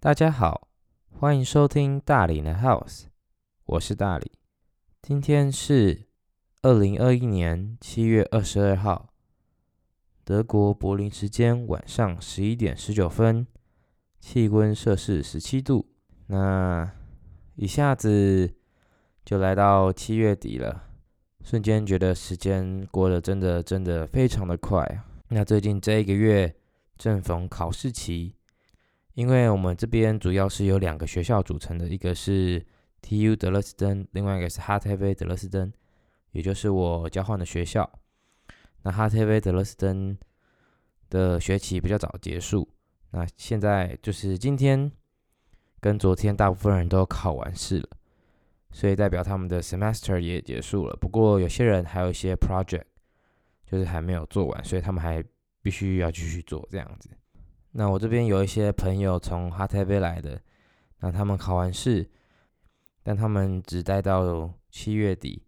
[0.00, 0.68] 大家好，
[1.10, 3.06] 欢迎收听大理的 House，
[3.64, 4.30] 我是大理。
[5.02, 6.06] 今天是
[6.62, 9.08] 二零二一年七月二十二号，
[10.22, 13.44] 德国柏林时间晚上十一点十九分，
[14.20, 15.88] 气温摄氏十七度。
[16.28, 16.88] 那
[17.56, 18.54] 一下子
[19.24, 20.84] 就来到七月底了，
[21.42, 25.04] 瞬间觉得时间过得真的真的非常的快啊。
[25.30, 26.54] 那最近这一个月
[26.96, 28.36] 正逢考试期。
[29.18, 32.64] 因为我们这边主要是由两个学校组成的，一个是
[33.02, 35.72] TU 德勒斯登，另外一个是哈特威德勒斯登，
[36.30, 37.90] 也就是我交换的学校。
[38.84, 40.16] 那哈特威德勒斯登
[41.10, 42.68] 的学期比较早结束，
[43.10, 44.88] 那现在就是今天
[45.80, 47.88] 跟昨天，大部分人都考完试了，
[48.70, 50.96] 所以代表他们的 semester 也结束了。
[51.00, 52.84] 不过有些人还有一些 project
[53.66, 55.20] 就是还没有做完，所以他们还
[55.60, 57.10] 必须要继续做这样子。
[57.78, 60.36] 那我这边有一些朋友从哈台北来的，
[60.98, 62.10] 那他们考完试，
[63.04, 65.40] 但他们只待到七月底。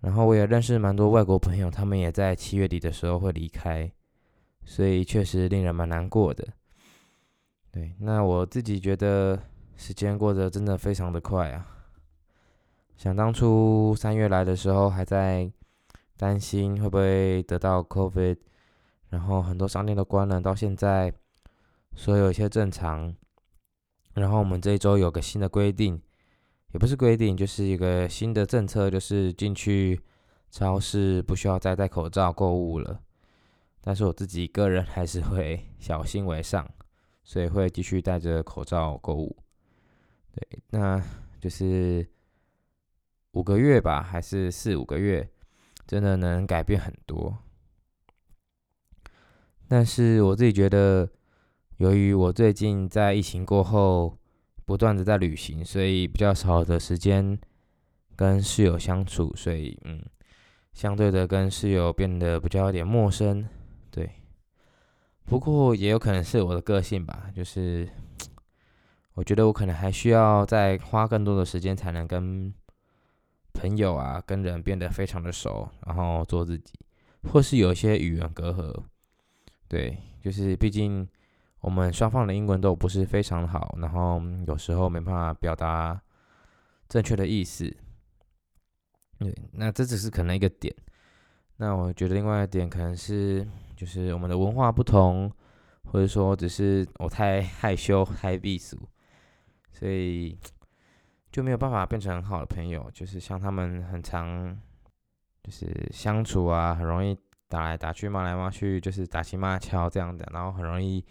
[0.00, 3.88] 然后我也认识蛮多外国朋友，他们也在七月底的时候会离开，
[4.64, 6.44] 所以确实令人蛮难过的。
[7.70, 9.40] 对，那我自己觉得
[9.76, 11.64] 时间过得真的非常的快啊。
[12.96, 15.48] 想当初三月来的时候，还在
[16.16, 18.36] 担心会不会得到 COVID。
[19.10, 21.12] 然后很多商店都关了，到现在
[21.94, 23.14] 所以有一些正常。
[24.14, 26.02] 然后我们这一周有个新的规定，
[26.72, 30.00] 也不是规定，就是一个新的政策，就是进去
[30.50, 33.00] 超市不需要再戴口罩购物了。
[33.80, 36.68] 但是我自己个人还是会 小心为上，
[37.22, 39.36] 所以会继续戴着口罩购物。
[40.32, 41.02] 对，那
[41.40, 42.06] 就是
[43.32, 45.30] 五个月吧，还是四五个月，
[45.86, 47.38] 真的能改变很多。
[49.68, 51.08] 但是我自己觉得，
[51.80, 54.14] 由于我最近在疫情过后
[54.66, 57.38] 不断的在旅行，所以比较少的时间
[58.14, 60.04] 跟室友相处，所以嗯，
[60.74, 63.48] 相对的跟室友变得比较有点陌生。
[63.90, 64.10] 对，
[65.24, 67.88] 不过也有可能是我的个性吧，就是
[69.14, 72.52] 我觉得我可能还需要再花更多的时间才能跟
[73.54, 76.74] 朋友啊、跟人变得非常的熟，然后做自己，
[77.32, 78.82] 或是有一些语言隔阂。
[79.66, 81.08] 对，就是毕竟
[81.60, 86.00] 我们双方的英文都不是非常好，然后有时候没办法表达
[86.88, 87.74] 正确的意思。
[89.18, 90.74] 对，那这只是可能一个点。
[91.56, 95.30] 那我觉得另外一点可能是，就是我们的文化不同，
[95.84, 98.88] 或者说只是我太 害羞、太避俗，
[99.70, 100.38] 所以
[101.30, 102.90] 就没有办法变成很好的朋友。
[102.92, 104.58] 就是像他们很常，
[105.42, 107.18] 就是相处啊，很容易。
[107.50, 111.04] 打来打去，骂来骂去，就是打情骂俏这样的，然后很容易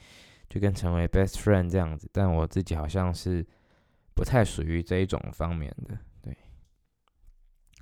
[0.50, 2.10] 就跟成为 best friend 这样子。
[2.12, 3.46] 但我自己好像是
[4.14, 6.36] 不太属于这一种方面的，对。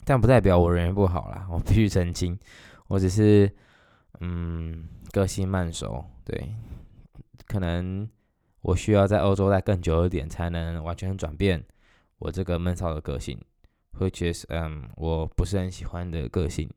[0.03, 2.37] 但不代表我人缘不好啦，我必须澄清，
[2.87, 3.51] 我只是
[4.19, 6.53] 嗯个性慢熟，对。
[7.45, 8.07] 可能
[8.61, 11.63] 我需要在欧洲待更久一点，才能完全转变
[12.19, 13.39] 我这个闷骚的个性
[13.97, 16.69] ，which is 嗯我不是很喜欢的个性。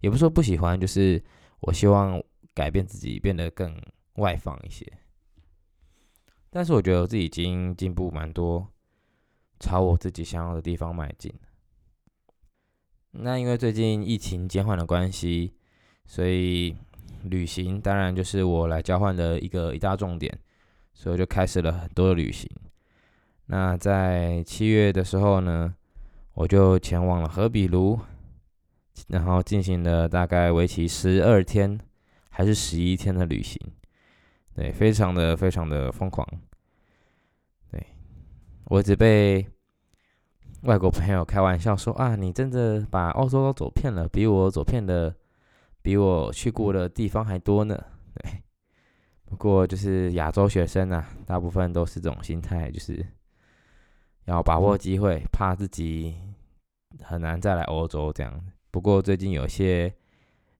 [0.00, 1.22] 也不是说不喜欢，就是
[1.60, 2.22] 我希望
[2.54, 3.74] 改变自己，变得更
[4.14, 4.90] 外放一些。
[6.56, 8.66] 但是我觉得我自己已经进步蛮多，
[9.60, 11.30] 朝我自己想要的地方迈进。
[13.10, 15.52] 那因为最近疫情减缓的关系，
[16.06, 16.74] 所以
[17.24, 20.34] 旅行当然就是我来交换的一个一大重点，
[20.94, 22.50] 所以就开始了很多的旅行。
[23.48, 25.74] 那在七月的时候呢，
[26.32, 28.00] 我就前往了荷比卢。
[29.08, 31.78] 然后进行了大概为期十二天
[32.30, 33.60] 还是十一天的旅行，
[34.56, 36.26] 对，非常的非常的疯狂。
[37.70, 37.86] 对
[38.64, 39.46] 我一直被
[40.62, 45.14] 外国朋友开玩笑说啊，你真的把欧洲都走遍了，比我走遍的
[45.82, 47.78] 比我去过的地方还多呢。
[48.14, 48.42] 对，
[49.26, 53.06] 不过就是亚洲学生啊，大部分都是这种心态，就是
[54.24, 56.16] 要把握机会，怕自己
[57.02, 58.42] 很难再来欧洲这样。
[58.70, 59.94] 不过最近有些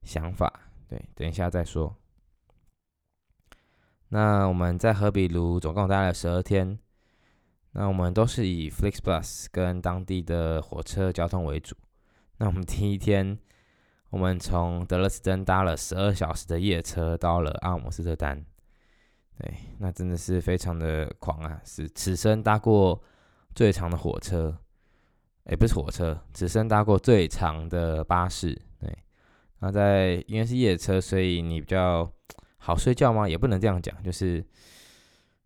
[0.03, 0.53] 想法，
[0.87, 1.97] 对，等一下再说。
[4.09, 6.79] 那我们在荷比卢总共待了十二天，
[7.73, 11.75] 那我们都是以 FlixBus 跟当地的火车交通为主。
[12.39, 13.39] 那我们第一天，
[14.11, 18.45] 我们从德勒斯登搭了十二小时的夜车到了阿姆斯特丹，
[19.39, 23.03] 对，那真的是非常的狂啊，是此生搭过
[23.55, 24.57] 最长的火车。
[25.49, 28.61] 也不是火车，此生搭过最长的巴士。
[28.81, 28.93] 对，
[29.61, 32.13] 那在因为是夜车，所以你比较
[32.67, 33.29] 好睡觉吗？
[33.29, 34.45] 也不能这样讲，就是，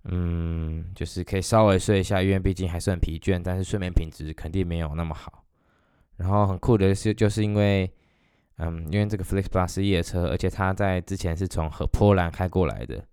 [0.05, 5.45] 嗯，就是可以稍微睡一下，因为毕竟还是很疲倦，但是睡眠品质肯定没有那么好。
[6.17, 7.93] 然后很酷的是，就是因为，
[8.57, 13.05] 嗯，因为这个 FlixBus 是夜车，而且他在之前是从和波兰开过来的，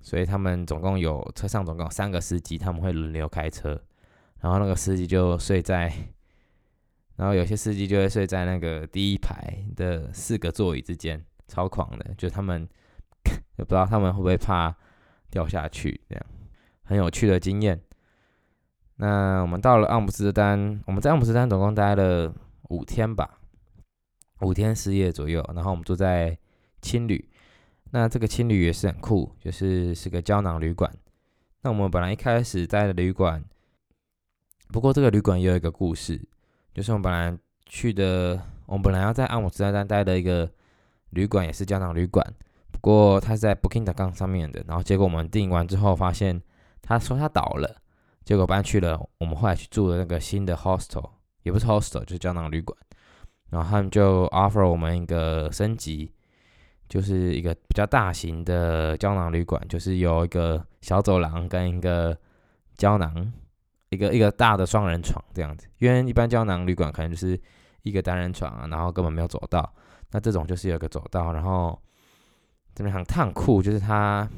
[0.00, 3.80] 所以他们总共有车上总共有三个司机，他们会轮流开车，
[4.40, 5.92] 然后那个司机就睡在，
[7.14, 12.68] 然后有些司机就会睡在那个第一排的四个座椅之间，超狂的，就他们
[13.60, 14.74] 也不知道他们会不会怕
[15.30, 16.26] 掉下去，这样
[16.82, 17.80] 很有趣的经验。
[18.96, 22.34] 那我们到了阿姆斯特丹，我们在阿姆斯特丹总共待了
[22.70, 23.38] 五天吧，
[24.40, 25.42] 五天四夜左右。
[25.54, 26.36] 然后我们住在
[26.82, 27.30] 青旅，
[27.90, 30.90] 那这个青旅也是很酷，就是是个胶囊旅馆。
[31.62, 33.44] 那我们本来一开始待的旅馆，
[34.68, 36.20] 不过这个旅馆也有一个故事，
[36.74, 40.50] 就是我们本来去的，我们本来要在阿姆斯特丹待的一个
[41.10, 42.26] 旅馆也是胶囊旅馆，
[42.80, 46.40] 不过他是在 Booking.com 上面的，然后结果我们订完之后发现，
[46.80, 47.76] 他说他倒了。
[48.24, 51.10] 结果搬去了，我们后来去住的那个新的 hostel，
[51.42, 52.78] 也不是 hostel，就是胶囊旅馆。
[53.50, 56.12] 然后他们就 offer 我们一个升级，
[56.88, 62.16] 就是一个比较大型的胶囊旅馆，就是有一个小走廊跟一个
[62.76, 63.32] 胶囊，
[63.88, 65.66] 一个一个大的双人床这样子。
[65.78, 67.40] 因为一般胶囊旅馆可能就是
[67.82, 69.74] 一个单人床啊，然后根本没有走道。
[70.12, 71.76] 那这种就是有个走道，然后
[72.74, 74.28] 这边很烫酷，就是它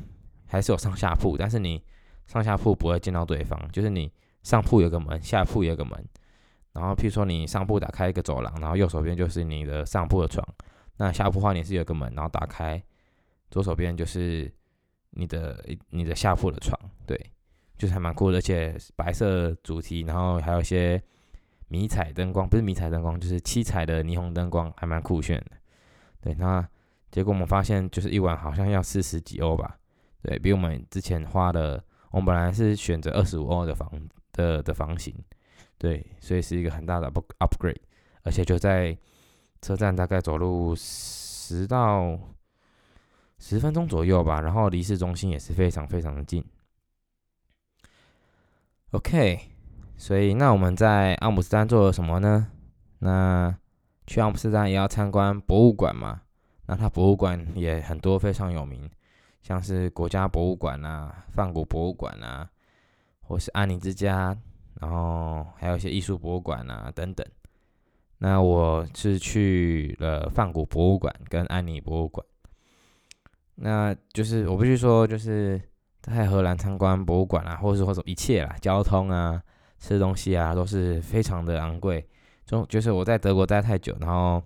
[0.46, 1.82] 还是有上下铺，但是你。
[2.24, 4.10] 上下铺不会见到对方，就是你
[4.42, 5.92] 上铺有个门，下铺有个门。
[6.72, 10.46] 然后，譬如说你上铺打开一个走廊，然后右手边就是你的上铺的床。
[10.96, 12.82] 那下铺话，你是有个门，然后打开
[13.50, 14.50] 左手边就是
[15.10, 16.78] 你的你的下铺的床。
[17.04, 17.20] 对，
[17.76, 21.02] 就是还蛮酷的，而且白色主题，然后还有一些
[21.68, 25.50] 迷彩灯光，不是迷彩灯光，就是七彩的霓虹灯光，还蛮酷炫的。
[26.22, 26.66] 对，那
[27.12, 29.78] 结果我们发现，就是一晚好像要四十几欧吧，
[30.22, 31.80] 对比我们之前花的。
[32.10, 33.90] 我们本来是选择二十五欧的房
[34.32, 35.14] 的的房型，
[35.78, 37.80] 对，所以是一个很大的 upgrade，
[38.22, 38.94] 而且就在
[39.62, 42.18] 车站大概走路十到
[43.38, 46.44] 十分钟左右吧，然后离市中心也是非常非常的近。
[48.90, 49.40] OK，
[49.96, 52.50] 所以那我们在阿姆斯丹做了什么呢？
[52.98, 53.56] 那
[54.06, 56.20] 去阿姆斯丹也要参观博物馆嘛？
[56.66, 58.88] 那它博物馆也很多，非常有名。
[59.42, 62.48] 像是国家博物馆啊、梵谷博物馆啊，
[63.20, 64.36] 或是安妮之家，
[64.80, 67.26] 然后还有一些艺术博物馆啊等等。
[68.18, 72.24] 那我是去了梵谷博物馆跟安妮博物馆。
[73.56, 75.60] 那就是我必须说，就是
[76.00, 79.42] 在荷兰参观博物馆啊，或是或者一切啦，交通啊、
[79.78, 82.08] 吃东西啊，都是非常的昂贵。
[82.46, 84.40] 就就是我在德国待太久，然后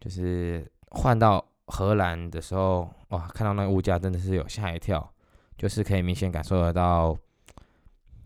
[0.00, 1.44] 就是换到。
[1.70, 5.06] 荷兰的时候，哇，看到那个物价真的是有吓一跳，
[5.58, 7.14] 就是可以明显感受得到，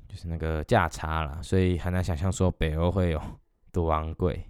[0.09, 3.21] 就是那个价差了，所以很难想象说北欧会有
[3.73, 4.47] 多昂贵。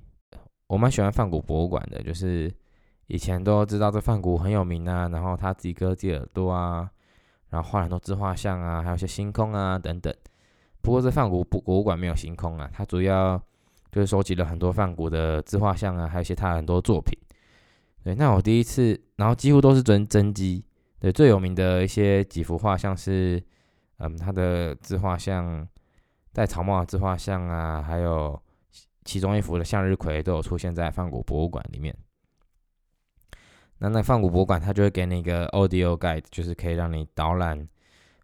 [0.67, 2.53] 我蛮喜欢梵谷博物馆的，就是
[3.07, 6.91] 以前都知道这梵谷很有名啊，然后他自己割自己耳朵啊，
[7.49, 10.15] 然后画很多自画像啊，还有些星空啊等等。
[10.83, 13.43] 不过这梵谷博博物馆没有星空啊，它主要
[13.91, 17.19] 就是收集了很多梵谷的自画像啊，还有一些他很多作品。
[18.03, 20.65] 对，那我第一次，然后几乎都是真真迹。
[20.99, 23.43] 对，最有名的一些几幅画，像是，
[23.99, 25.67] 嗯，他的自画像，
[26.33, 28.41] 戴草帽的自画像啊，还有
[29.05, 31.97] 其中一幅的向日葵，都有出现在梵谷博物馆里面。
[33.79, 37.69] 那那梵谷博物馆，它就会给你一个 audio guide，就是可以让你导览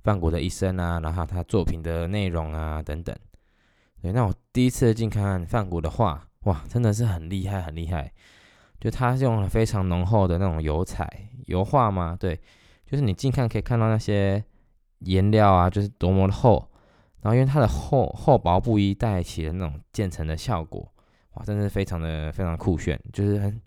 [0.05, 3.17] 梵谷的一生啊，然后他作品的内容啊等等。
[4.01, 8.13] 对，那我第一次近看梵谷的画，哇，真的是很厉害，很厉害。
[8.81, 11.09] 就它用了非常浓厚的那种油彩
[11.47, 12.17] 油画吗？
[12.19, 12.39] 对，
[12.87, 14.43] 就是你近看可以看到那些
[15.01, 16.69] 颜料啊，就是多么的厚，
[17.23, 20.87] 然后因为它的厚厚薄不一，带起的那种渐层的效果，
[21.35, 23.01] 哇，真的是非常的非常酷炫。
[23.13, 23.61] 就是很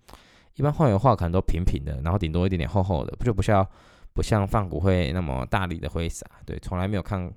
[0.55, 3.65] 一般画油画可能都平平的，然后顶多一点点厚厚的，不就不像
[4.13, 6.25] 不像梵谷会那么大力的挥洒。
[6.45, 7.31] 对，从来没有看，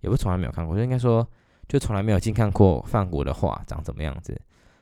[0.00, 1.26] 也不从来没有看过，就应该说
[1.68, 4.40] 就从来没有近看过梵谷的画长怎么样子，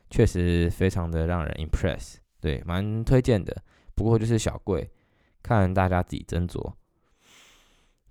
[0.08, 2.16] 确实非常的让人 impress。
[2.40, 3.62] 对，蛮推荐的，
[3.94, 4.90] 不过就是小贵，
[5.42, 6.72] 看大家自己斟酌。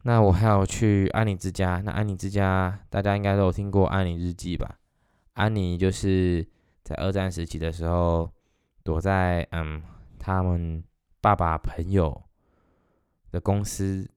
[0.04, 4.78] 那我还要去安妮之家，那安妮之家大家应该都有听过《安妮日记》吧？
[5.34, 6.48] 安妮就是
[6.84, 8.32] 在二战时期的时候，
[8.84, 9.82] 躲在嗯
[10.18, 10.84] 他们
[11.20, 12.24] 爸爸朋友
[13.32, 14.10] 的公司，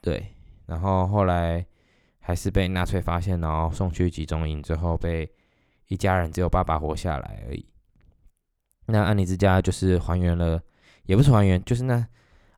[0.00, 1.66] 对，然后后来
[2.20, 5.28] 还是被纳粹发现，然后送去集中营，最后被
[5.88, 7.66] 一家人只有爸爸活下来而已。
[8.86, 10.60] 那安妮之家就是还原了，
[11.06, 12.06] 也不是还原，就是那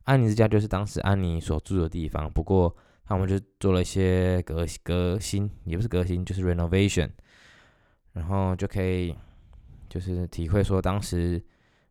[0.03, 2.31] 安妮之家就是当时安妮所住的地方。
[2.31, 2.75] 不过
[3.07, 7.09] 那我们就做了一些革革新，也不是革新，就是 renovation，
[8.13, 9.15] 然后就可以
[9.89, 11.41] 就是体会说当时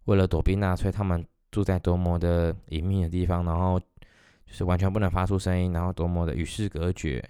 [0.05, 7.27] 为了躲避纳粹，他们住在多么的隐秘的地方，然后就是完全不能发出声音，然后多么的与世隔绝。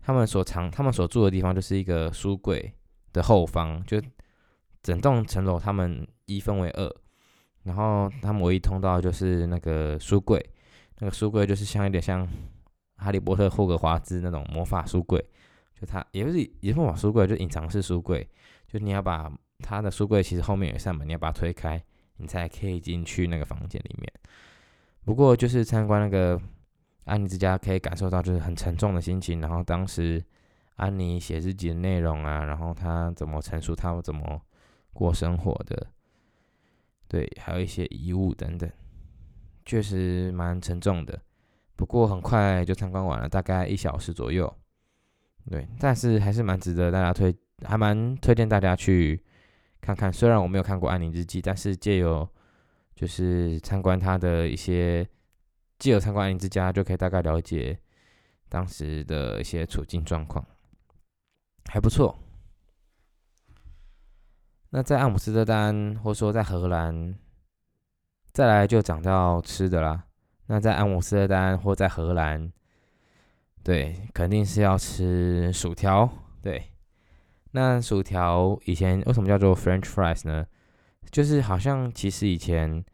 [0.00, 2.72] 他们所藏、他们所住的地方就是一个书柜
[3.12, 4.00] 的后方，就
[4.82, 6.94] 整栋层楼他们一分为二，
[7.64, 10.44] 然后他们唯一通道就是那个书柜，
[10.98, 12.28] 那个书柜就是像一点像。
[13.02, 15.18] 哈利波特霍格华兹那种魔法书柜，
[15.72, 18.28] 就它也不是也是魔法书柜，就隐藏式书柜，
[18.68, 21.82] 就你要把它的书柜其实后面有一扇门，你要把它推开，
[22.18, 24.12] 你才可以进去那个房间里面。
[25.02, 26.38] 不过就是参观那个
[27.04, 30.22] 安妮之家，可以感受到就是很沉重的心情，然后当时
[30.76, 34.38] 安妮写日记的内容啊，然后她怎么陈述她怎么
[34.92, 35.86] 过生活的，
[37.08, 38.70] 对，还有一些遗物等等，
[39.64, 41.20] 确实蛮沉重的。
[41.76, 44.54] 不过很快就参观完了，大概一小时左右。
[45.48, 49.22] 对，但是还是蛮值得大家推，还蛮推荐大家去
[49.80, 50.12] 看看。
[50.12, 52.28] 虽然我没有看过《安宁日记》，但是借由
[52.94, 55.08] 就是参观他的一些，
[55.78, 57.78] 借由参观安宁之家，就可以大概了解
[58.50, 60.44] 当时的一些处境状况，
[61.70, 62.18] 还不错。
[64.70, 67.14] 那在阿姆斯特丹，或说在荷兰，
[68.32, 70.04] 再来就讲到吃的啦。
[70.46, 72.52] 那在安姆斯特丹或在荷兰，
[73.64, 76.08] 对，肯定是要吃薯条。
[76.40, 76.70] 对，
[77.50, 80.46] 那薯条以前为什么叫做 French fries 呢？
[81.10, 82.84] 就是好像其实以前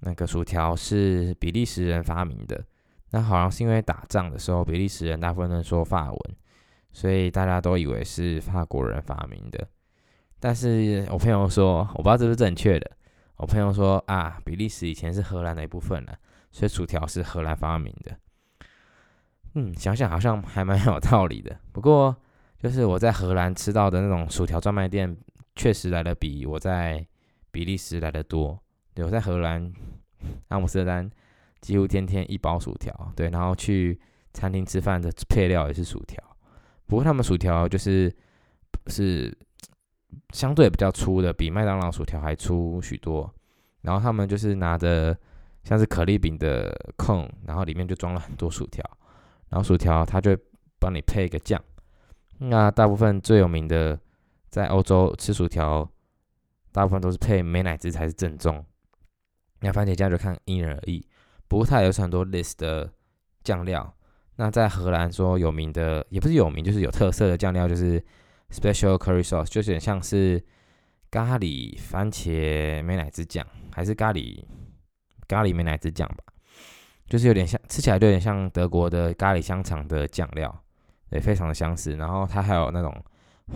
[0.00, 2.64] 那个薯条是比利时人发明的。
[3.10, 6.20] 那好像是因为打仗的时候，比利时人大部分都说法文，
[6.92, 9.68] 所以大家都以为是法国人发明的。
[10.44, 12.90] 但是我朋友说，我不知道这是正确的。
[13.36, 16.14] 我朋友说啊，比利时以前是荷兰的一部分了。
[16.52, 18.14] 所以薯条是荷兰发明的，
[19.54, 21.58] 嗯，想想好像还蛮有道理的。
[21.72, 22.14] 不过，
[22.58, 25.16] 就是我在荷兰吃到的那种薯条专卖店，
[25.56, 27.06] 确实来的比我在
[27.50, 28.62] 比利时来的多。
[28.92, 29.72] 对，我在荷兰
[30.48, 31.10] 阿姆斯特丹，
[31.62, 33.10] 几乎天天一包薯条。
[33.16, 33.98] 对，然后去
[34.34, 36.22] 餐厅吃饭的配料也是薯条。
[36.86, 38.14] 不过他们薯条就是
[38.88, 39.34] 是
[40.30, 43.32] 相对比较粗的，比麦当劳薯条还粗许多。
[43.82, 45.16] 然后他们就是拿着。
[45.66, 48.84] 像是可丽饼的空，然后里面就装了很多薯条，
[49.48, 50.36] 然后薯条它就
[50.78, 51.58] 帮你配一个酱。
[52.36, 53.98] 那大部分最有名的
[54.50, 55.90] 在欧洲吃薯条，
[56.70, 58.62] 大部分都是配美乃滋才是正宗。
[59.60, 61.02] 那番茄酱就看因人而异。
[61.48, 62.92] 不过它也有很多 list 的
[63.42, 63.90] 酱料。
[64.36, 68.04] 那在荷兰说有名的，也不是有名，就是有特色的酱料，就是
[68.50, 70.44] special curry sauce，就有点像是
[71.10, 74.44] 咖喱番茄美乃滋酱，还是咖喱。
[75.26, 76.24] 咖喱美乃滋酱吧，
[77.08, 80.62] 就是有点像，吃起来就有点像德国的咖喱香肠的酱料，
[81.08, 81.96] 对，非常的相似。
[81.96, 82.94] 然后它还有那种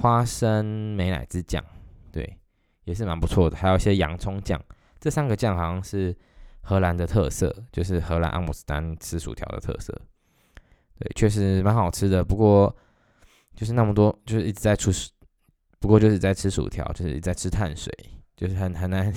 [0.01, 0.65] 花生
[0.97, 1.63] 美乃滋酱，
[2.11, 2.39] 对，
[2.85, 3.57] 也是蛮不错的。
[3.59, 4.59] 还有一些洋葱酱，
[4.99, 6.17] 这三个酱好像是
[6.63, 9.93] 荷兰的特色，就是荷兰阿姆斯丹吃薯条的特色。
[10.99, 12.25] 对，确实蛮好吃的。
[12.25, 12.75] 不过
[13.59, 14.93] 就是那么多，就是一直在出，
[15.81, 17.93] 不过就是在吃薯条，就是在吃碳水，
[18.37, 19.13] 就是很很难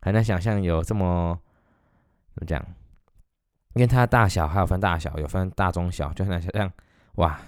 [0.00, 1.36] 很难想象有这么。
[2.38, 2.62] 怎么讲？
[3.72, 6.70] 因为它大小还有分大小，有分大中小，就很难想象
[7.14, 7.40] 哇，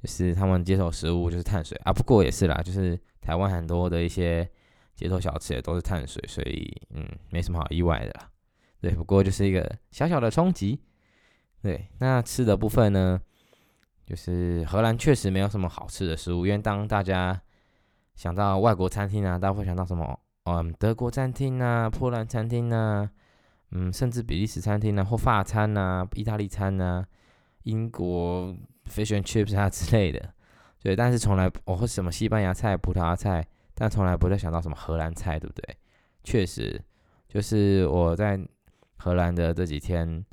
[0.00, 1.92] 就是他们接受食物就是碳水啊。
[1.92, 4.48] 不过也是啦，就是台湾很多的一些
[4.94, 8.30] 街头小吃也都是碳水，所以嗯，没什么好意外的啦。
[8.80, 10.80] 对，不过就是一个小小的冲击。
[11.60, 13.20] 对，那吃的部分呢，
[14.10, 17.40] 就是荷兰确实没有什么好吃的食物，因为当大家
[18.16, 20.18] 想到外国餐厅啊，大家会想到什么？
[20.46, 23.08] 嗯，德国餐厅啊，波兰餐厅啊。
[23.70, 27.06] 嗯，甚至比利时餐厅啊，或法餐呐、意大利餐呐、
[27.62, 28.52] 英国
[28.92, 30.34] fish and chips 啊之类的，
[30.82, 35.76] 对，但是从来我会什么西班牙菜、葡萄牙菜，但从来不会想到什么荷兰菜，对不对？
[36.24, 36.82] 确实，
[37.28, 38.36] 就是我在
[38.96, 40.26] 荷兰的这几天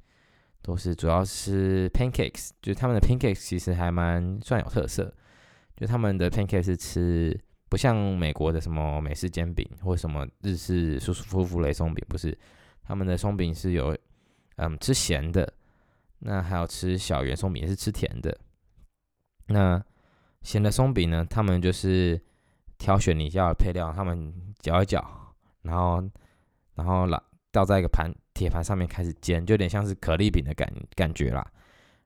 [0.67, 5.09] 都是主要是 pancakes，就是他们的 pancakes 其实还蛮算有特色，
[5.77, 12.37] 就他们的 pancakes 是吃不像美国的什么美式煎饼或什么日式舒舒服服雷松饼，不是。
[12.83, 13.97] 他们的松饼是有，
[14.57, 15.53] 嗯，吃咸的，
[16.19, 18.37] 那还有吃小圆松饼是吃甜的。
[19.45, 19.81] 那
[20.41, 22.21] 咸的松饼呢，他们就是
[22.77, 26.03] 挑选你要的配料，他们搅一搅，然后
[26.75, 31.45] 然后倒倒在一个盘铁盘上面开始煎，就有点像是可丽饼的感感觉啦。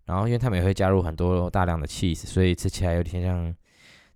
[0.06, 3.54] 然后因为他们也会加入很多大量的 cheese，所以吃起来有点像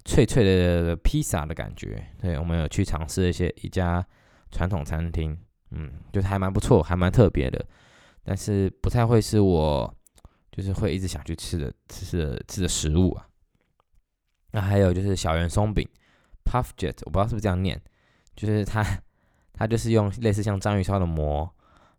[0.06, 2.08] 脆脆的披萨的感觉。
[2.22, 4.06] 对我们有去尝试一些一家
[4.52, 5.38] 传统餐厅。
[5.72, 7.66] 嗯，就还蛮不错，还蛮特别的，
[8.24, 9.94] 但是不太会是我，
[10.52, 13.28] 就是会一直想去吃的吃的吃的食物啊。
[14.52, 15.86] 那还有就是小圆松饼
[16.46, 17.82] ，Puff Jet，我不知道是不是这样念，
[18.36, 18.86] 就是它
[19.52, 21.52] 它就是用类似像章鱼烧的膜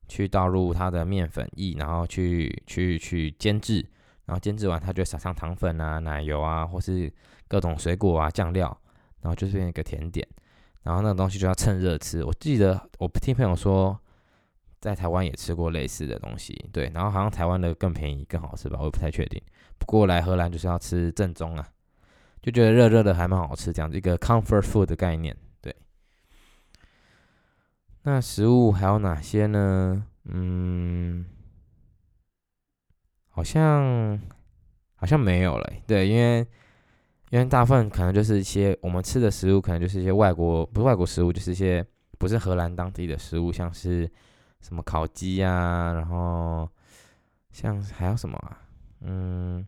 [0.09, 3.85] 去倒入它的面粉液，然后去去去煎制，
[4.25, 7.13] 然后煎制完它就撒上糖粉啊、奶油啊，或是
[7.49, 8.67] 各种水果啊、酱料，
[9.21, 10.27] 然后就是变一个甜点。
[10.83, 12.25] 然后那个东西就要趁热吃。
[12.25, 13.99] 我记得我听朋友说。
[14.79, 19.43] 在台湾也吃过类似的东西，对，然后好像台湾的更便宜、更好吃吧，我也不太确定。
[19.79, 21.67] 不过来荷兰就是要吃正宗啊，
[22.41, 25.35] 就觉得热热的还蛮好吃，这样子一个 comfort food 的概念。
[28.07, 30.07] 那食物还有哪些呢？
[30.27, 31.27] 嗯，
[33.31, 34.17] 好像
[34.95, 35.73] 好像没有了。
[35.89, 36.39] 对，因为
[37.31, 41.85] 因为大部分可能就是一些我们吃的食物，可能就是一些外国不是外国食物，就是一些
[42.17, 44.09] 不是荷兰当地的食物，像是。
[44.63, 46.69] 什么烤鸡呀，然后
[47.53, 48.59] 像还有什么啊？
[49.03, 49.65] 嗯，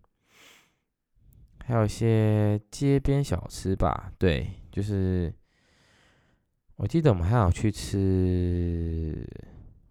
[1.64, 4.10] 还有一些街边小吃吧。
[4.18, 5.32] 对，就是
[6.78, 9.26] 我记得我们还要去吃，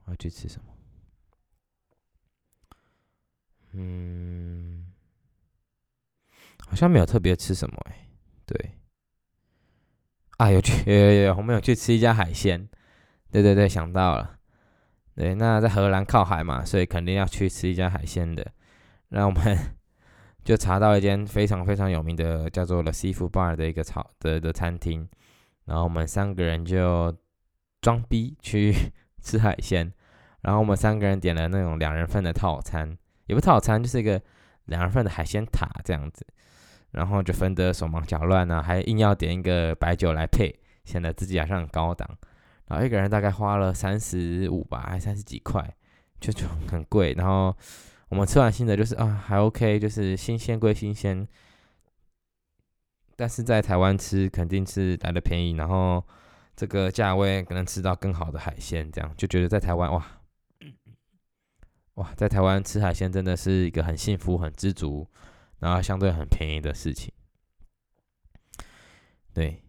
[0.05, 0.73] 我要去吃什么？
[3.73, 4.85] 嗯，
[6.65, 8.07] 好像没有特别吃什么哎。
[8.45, 8.71] 对，
[10.37, 12.69] 啊，有去有有有，我们有去吃一家海鲜。
[13.31, 14.39] 对对对，想到了。
[15.13, 18.49] 对，那在荷兰靠海嘛，所以肯定要去吃一家海鲜的。
[19.09, 19.57] 那我们
[20.45, 25.09] 就查到一间非常非常有名的，叫做 The Seafood Bar 的一个炒的的餐厅。
[25.67, 27.15] 然后我们三个人就
[27.79, 28.73] 装逼去
[29.21, 29.93] 吃海鲜。
[30.41, 32.97] 然后我们三个人点了那种两人份的套餐，
[33.27, 34.19] 也不套餐，就是一个
[34.65, 36.25] 两人份的海鲜塔这样子。
[36.91, 42.09] 然后就分得手忙脚乱啊，还硬要点一个白酒来配，显得自己好像很高档。
[42.67, 45.75] 然后一个人大概花了三十五吧，还三十几块，
[46.21, 47.13] 就就很贵。
[47.17, 47.53] 然后
[48.09, 51.27] 我们吃完新的就是啊，还 OK，就是新鲜归新鲜，
[53.17, 56.01] 但是在台湾吃肯定是来的便宜，然后
[56.55, 60.05] 这个价位可能吃到更好的海鲜，这样就觉得在台湾哇
[61.95, 65.05] 哇，在台湾吃海鲜真的是一个很幸福、很知足，
[65.59, 67.11] 然后相对很便宜的事情。
[69.33, 69.61] 对，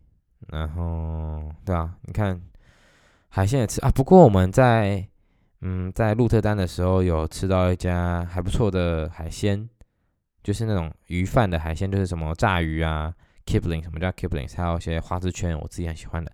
[0.46, 2.40] 然后对啊，你看。
[3.30, 5.06] 海鲜也吃啊，不过我们在
[5.60, 9.68] 嗯在鹿特丹的时候有吃到一家还不错的海鲜，
[10.42, 13.14] 就是那种鱼饭的海鲜，就是什么炸鱼啊
[13.48, 16.30] ，Kipling，什么叫 Kipling，还有一些花枝圈，我自己很喜欢的，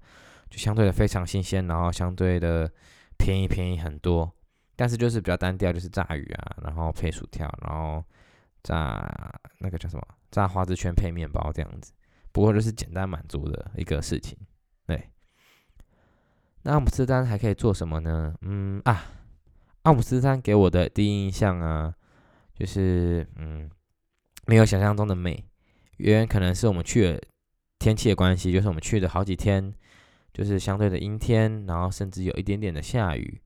[0.50, 2.68] 就相对的非常新鲜，然后相对的
[3.16, 4.32] 便宜便宜很多，
[4.74, 8.02] 但是就是比较单调，就是炸鱼啊，然后配薯条，然后
[8.64, 9.08] 炸
[9.60, 11.92] 那个叫什么炸花枝圈配面包这样子，
[12.32, 14.36] 不过就是简单满足的一个事情，
[14.84, 15.08] 对。
[16.62, 18.34] 那阿姆斯丹还可以做什么呢？
[18.40, 19.04] 嗯啊，
[19.82, 21.94] 阿姆斯丹给我的第一印象啊，
[22.54, 23.70] 就是嗯，
[24.46, 25.44] 没有想象中的美。
[25.98, 27.20] 原因可能是我们去了
[27.78, 29.72] 天气的关系，就是我们去了好几天，
[30.32, 33.40] 就是相对的阴天，然后甚至有一点点的下雨，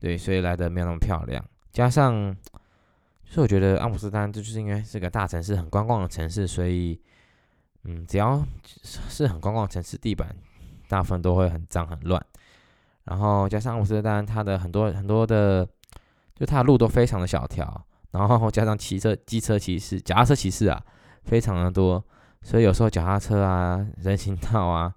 [0.00, 1.44] 对，所以来的没有那么漂亮。
[1.72, 2.34] 加上，
[3.24, 6.98] 就是我觉得阿姆斯特丹就是因为是个大城市，很观光的城市，所以
[7.84, 8.42] 嗯，只要
[8.82, 10.34] 是很观光城市，地板
[10.88, 12.24] 大部分都会很脏很乱。
[13.04, 15.68] 然后加上阿姆斯特丹，它的很多很多的，
[16.34, 20.82] 就它的路都非常的小条，然后加上骑车、机车骑士、脚踏车骑士啊，
[21.26, 22.02] 非常的多，
[22.40, 24.94] 所以有时候脚踏车啊、人行道啊，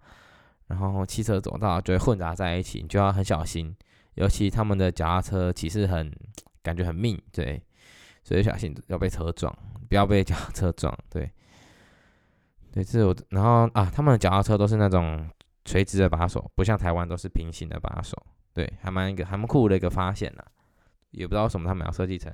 [0.68, 3.76] 然后汽车走道就会混杂在一起，你就要很小心。
[4.14, 6.10] 尤其他们的脚踏车其实很
[6.64, 7.62] 感觉很命，对，
[8.24, 9.54] 所以小心要被车撞，
[9.90, 11.30] 不要被脚踏车撞，对，
[12.72, 13.16] 对，这是我。
[13.30, 15.30] 然后啊，他们的脚踏车都是那种。
[15.66, 18.18] 垂直的把手不像台湾都是平行的把手，
[18.56, 20.44] 对，还蛮一个还蛮酷的一个发现呢。
[21.12, 22.34] 也不知道为什么他们要设计成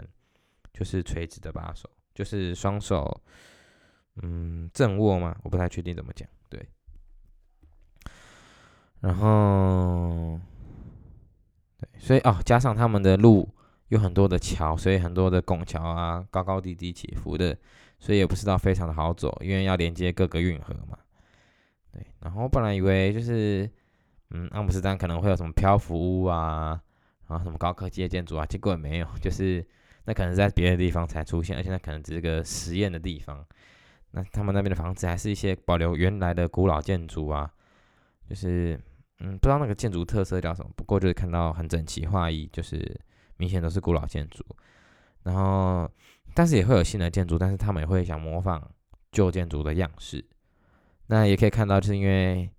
[0.71, 3.21] 就是垂直的把手，就是双手
[4.21, 5.35] 嗯正卧吗？
[5.43, 6.27] 我不太确定怎么讲。
[6.49, 6.65] 对，
[9.01, 10.39] 然后
[11.77, 13.49] 对，所以哦，加上他们的路
[13.89, 17.57] 有很多的桥，所以很多的拱桥啊，高高低低起伏的，
[17.99, 20.97] 所以也不知道非常的好走，因为要连接各个运河嘛。
[21.91, 23.69] 对，然后我本来以为就是，
[24.29, 26.81] 嗯，阿姆斯丹可能会有什么漂浮屋啊，
[27.27, 29.65] 然后什么高科技的建筑啊，结果也没有，就是
[30.05, 33.45] 那可能在别的地方才出现，而且那可能只是个实验的地方。
[34.15, 37.51] 那他们那边的房子还是一些保留原来的古老建筑啊，
[38.29, 38.79] 就是
[39.19, 42.97] 嗯，不知道那个建筑特色叫什么，不过就是看到很整齐划一，就是
[43.35, 44.41] 明显都是古老建筑。
[45.23, 45.89] 然后，
[46.33, 48.65] 但是也会有新的建筑，但是他们也会想模仿
[49.11, 50.23] 旧建筑的样式。
[51.07, 52.49] 那也可以看到，就是因为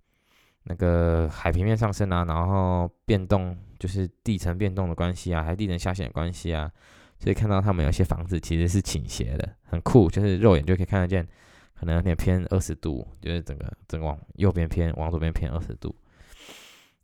[0.64, 6.70] 那个海平面上升啊，然后变动，就是地层变动的关系啊，还地层下陷的关系啊，
[7.18, 11.26] 所以看到他们有些房子其实是倾斜的，很酷，就是肉眼就可以看得见，
[11.74, 15.94] 可能有点偏二十度，就是整个整个往右边偏，往左边偏二十度，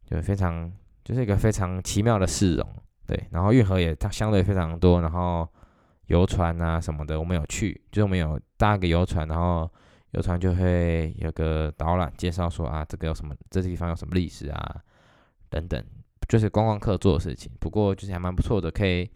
[0.06, 0.70] 就非常
[1.04, 2.66] 就是一个非常奇妙的市容。
[3.04, 5.46] 对，然后运河也它相对非常多，然后
[6.06, 9.68] 游船啊什么的，我们有去，就是我们有搭个游船，然后
[10.12, 14.80] 游船就会有个导览介绍说啊，这个有什么，这地方有什么历史啊，
[15.50, 15.84] 等等，
[16.28, 17.50] 就是观光客做的事情。
[17.58, 19.10] 不过就是还蛮不错的，可以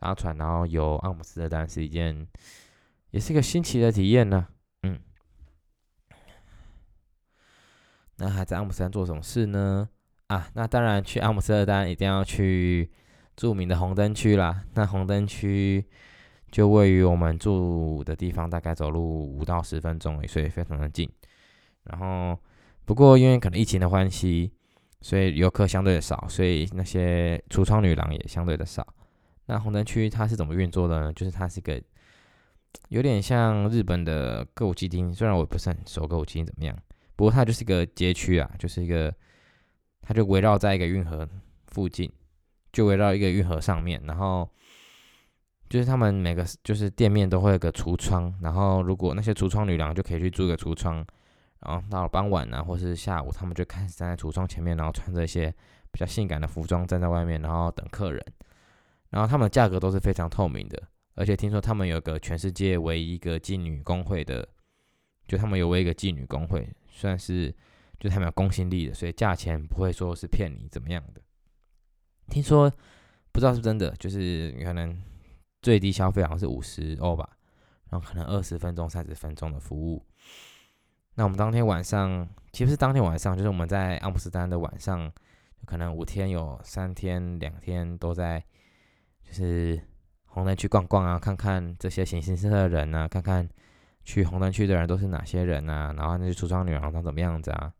[0.00, 2.26] 搭船，然后游阿姆斯特丹是一件，
[3.12, 4.48] 也是一个新奇的体验呢。
[4.82, 4.98] 嗯，
[8.16, 9.88] 那还在阿姆斯特丹做什么事呢？
[10.26, 12.90] 啊，那当然去阿姆斯特丹一定要去。
[13.36, 15.82] 著名的红灯区啦，那红灯区
[16.50, 21.10] 就位于我们住的地方，大概走路五到十分钟，所以非常的近。
[21.84, 22.38] 然后，
[22.84, 24.52] 不过因为可能疫情的关系，
[25.00, 28.86] 所以游客相对的少，所以那些橱窗女郎也相对的少。
[29.50, 31.12] 那红灯区它是怎么运作的呢？
[31.12, 31.82] 就是它是一个
[32.88, 36.76] 有点像日本的歌舞伎町，虽然我不是很熟歌舞伎町怎么样，
[37.16, 39.12] 不过它就是一个街区啊，就是一个，
[40.02, 41.28] 它就围绕在一个运河
[41.66, 42.10] 附近。
[42.72, 44.48] 就围绕一个运河上面，然后
[45.68, 51.04] 就是他们每个就是店面都会有个橱窗，然后如果那些橱窗女郎就可以去租一个橱窗，
[51.66, 55.52] 然后到了傍晚呢或是下午，他们就开始站在橱窗前面，然后穿着一些
[55.90, 58.24] 比较性感的服装站在外面，然后等客人。
[59.10, 60.82] 然后他们价格都是非常透明的，
[61.14, 64.48] 而且听说他们有个全世界唯一一个妓女工会的，
[65.28, 67.54] 就他们有唯一一个妓女工会，算是
[67.98, 71.20] 就他们有公信力的，所以价钱不会说是骗你怎么样的。
[72.28, 72.72] 听说
[73.32, 74.96] 不知道是真的，就是可能
[75.60, 77.36] 最低消费好像是五十欧吧，
[77.90, 80.06] 然后可能二十分钟、三十分钟的服务。
[81.16, 85.12] 那我们当天晚上，其实是当天晚上，就是我们在阿姆斯丹的晚上，
[85.66, 88.42] 可能五天有三天、两天都在，
[89.30, 89.80] 就是
[90.26, 93.48] 红灯区逛逛啊，看看这些形形色色的人啊，看看
[94.04, 97.72] 去红灯区的人都是哪些人啊，然后那些橱窗女郎长怎么样子啊。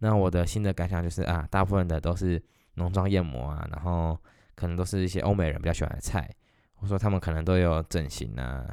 [0.00, 2.42] 那我的新的感想就是啊，大部分的都是。
[2.74, 4.16] 浓妆艳抹啊，然后
[4.54, 6.30] 可能都是一些欧美人比较喜欢的菜，
[6.74, 8.64] 或者说他们可能都有整形啊、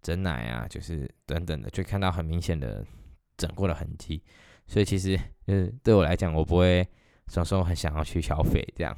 [0.00, 2.84] 整奶啊，就是等等的，就看到很明显的
[3.36, 4.20] 整过的痕迹。
[4.66, 6.88] 所以其实就是对我来讲，我不会
[7.28, 8.96] 什么时候很想要去消费这样。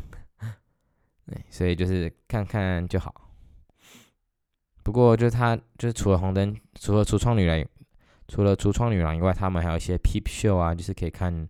[1.26, 3.30] 对，所以就是看看就好。
[4.82, 7.64] 不过就是他就是除了红灯，除了橱窗女郎，
[8.28, 11.48] 除了橱窗女郎以外，他们还有一些 peep show 啊，就是可以看。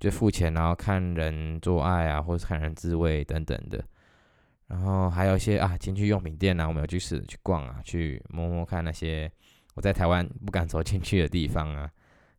[0.00, 3.84] 就付钱，然后看人做爱啊，或者看人自慰等等的，
[4.66, 9.30] 然后还有一些啊情趣用品店啊，我们有去试去逛啊，去摸摸看那些
[9.74, 11.88] 我在台湾不敢走进去的地方啊，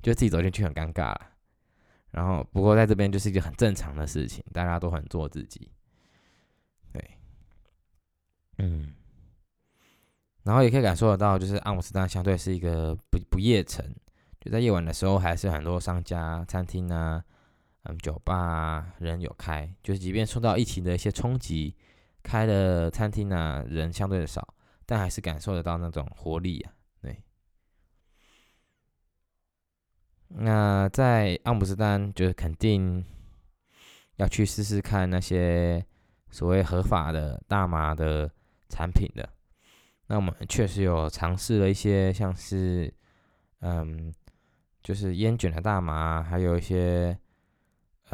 [0.01, 1.15] 就自己走进去很尴尬。
[2.11, 5.71] 然后不过在这边就是一个很正常的事情，大家都很做自己。
[8.57, 8.93] 嗯，
[10.43, 13.85] 然后也可以感受得到，就是阿姆斯特丹相对是一个不不夜城，
[14.39, 17.23] 就在夜晚的时候还是很多商家、餐厅啊。
[17.85, 21.75] 嗯，酒吧啊人有开，就是即便受到疫情的一些冲击，
[22.23, 26.71] 开的餐厅啊人相对的少，但还是感受得到那种活力啊。
[27.01, 27.21] 对，
[30.29, 33.03] 那在阿姆斯特丹，就是肯定
[34.15, 35.85] 要去试试看那些
[36.31, 38.31] 所谓合法的大麻的
[38.73, 39.27] 产品的。
[40.07, 42.93] 那我们确实有尝试了一些，像是
[43.59, 44.13] 嗯，
[44.81, 47.17] 就是烟卷的大麻，还有一些。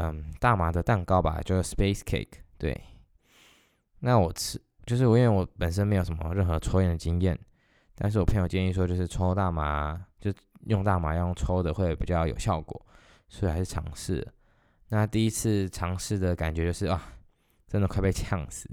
[0.02, 2.40] 嗯，大麻的蛋糕吧，就是 Space Cake。
[2.58, 2.80] 对，
[4.00, 7.38] 那我吃，就是我因为我本身没有什么任何抽烟的经验，
[7.96, 10.32] 但是我朋友建议说，就是抽大麻，就
[10.68, 12.86] 用大麻用抽的会比较有效果，
[13.28, 14.26] 所以还是尝试。
[14.88, 17.16] 那第一次尝试的感觉就是啊，
[17.68, 18.70] 真的快被呛死，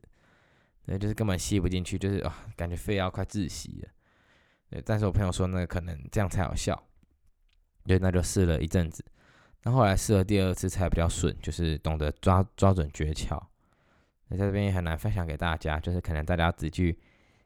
[0.86, 3.88] 对，就是根本吸不进去，就是啊，感觉肺要快窒息了。
[4.70, 6.80] 对，但是我朋友说，那可能这样才有效，
[7.84, 9.04] 对，那就试了一阵子。
[9.62, 13.40] 那后来试了第二次才比较顺，就是懂得抓抓准诀窍。
[14.28, 16.98] 那在这边也很难分享给大家，就是可能大家自己去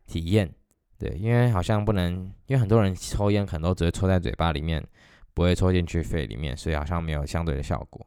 [0.06, 0.50] 体验，
[0.98, 4.86] 对，因为好像不能，因为很多人抽烟很多只会抽在嘴巴里面，
[5.32, 8.06] 不会抽进去肺里面，所以好像没有相对的效果。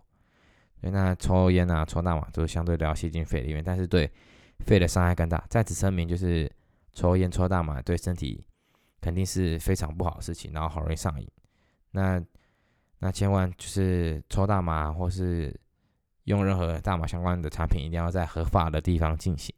[0.80, 4.12] 所以那抽烟啊、抽大麻都是相对都要吸进肺里面，但是对
[4.60, 5.44] 肺的伤害更大。
[5.50, 6.52] 在此声明，就是
[6.94, 8.46] 抽烟、抽大麻对身体
[9.02, 11.28] 肯定是非常不好的事情，然后好容易上瘾。
[11.92, 12.24] 那
[13.00, 15.54] 那千万就是抽大麻或是
[16.24, 19.54] 用任何大麻相关的产品，一定要在合法的地方进行。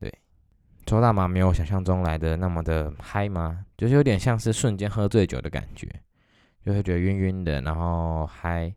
[0.00, 0.12] 对，
[0.84, 3.64] 抽大麻没有想象中来的那么的嗨吗？
[3.76, 5.88] 就是有点像是瞬间喝醉酒的感觉，
[6.64, 8.74] 就会觉得晕晕的，然后嗨。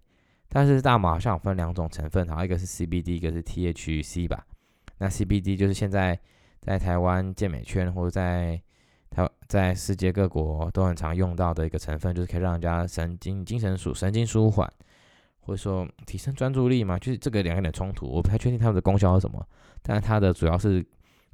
[0.52, 4.46] 但是大麻好像分两种成分，好，一个是 CBD，一个是 THC 吧。
[5.00, 6.18] 那 CBD 就是现在
[6.62, 8.62] 在台湾健美圈或者在
[9.10, 14.72] 台在世界各国都很常用到的一个成分，就是可以让人家神经精神舒神经舒缓，
[15.40, 17.00] 或者说提升专注力嘛。
[17.00, 19.44] 就是这个两个有点冲突，我不太确定它们的功效是什么，
[19.82, 20.86] 但它的主要是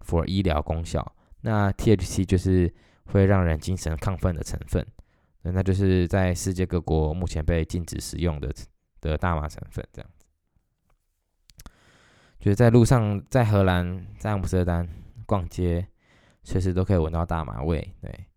[0.06, 1.16] for 医疗功效。
[1.42, 2.74] 那 THC 就是
[3.08, 4.86] 会让人精神亢奋的成分，
[5.42, 8.54] 那就是在世界各国目前被禁止使用的
[9.02, 10.10] 的大麻成分，这样。
[12.46, 14.88] 就是在路上，在荷兰，在阿姆斯特丹
[15.26, 15.88] 逛街，
[16.44, 18.28] 随时都可以闻到大麻味，对，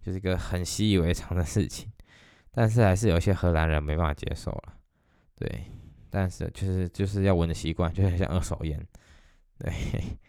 [0.00, 1.90] 就是一个很习以为常的事情。
[2.52, 4.74] 但是还是有一些荷兰人没办法接受了，
[5.34, 5.64] 对，
[6.10, 8.80] 但是就是就是要闻的习惯，就很像二手烟，
[9.58, 9.72] 对，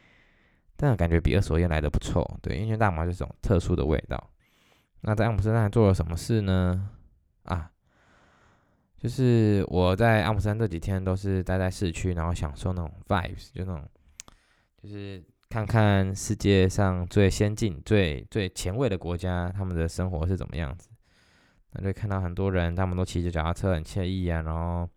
[0.76, 4.32] 但感觉比二手烟来的不臭，对，因为大麻这种特殊的味道。
[5.02, 6.90] 那在阿姆斯特丹做了什么事呢？
[7.44, 7.70] 啊？
[9.02, 13.84] 就是我在阿姆斯丹这几天都是待在市区，然后享受那种 vibes，就那种，
[14.78, 20.88] 就是看看世界上最先进、最最前卫的国家他们的生活是怎么样子。
[21.72, 24.88] 那就看到很多人，他们都骑着脚踏车，很惬意啊，然后，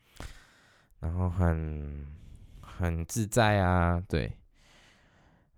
[1.01, 2.07] 然后很
[2.61, 4.31] 很自在啊，对。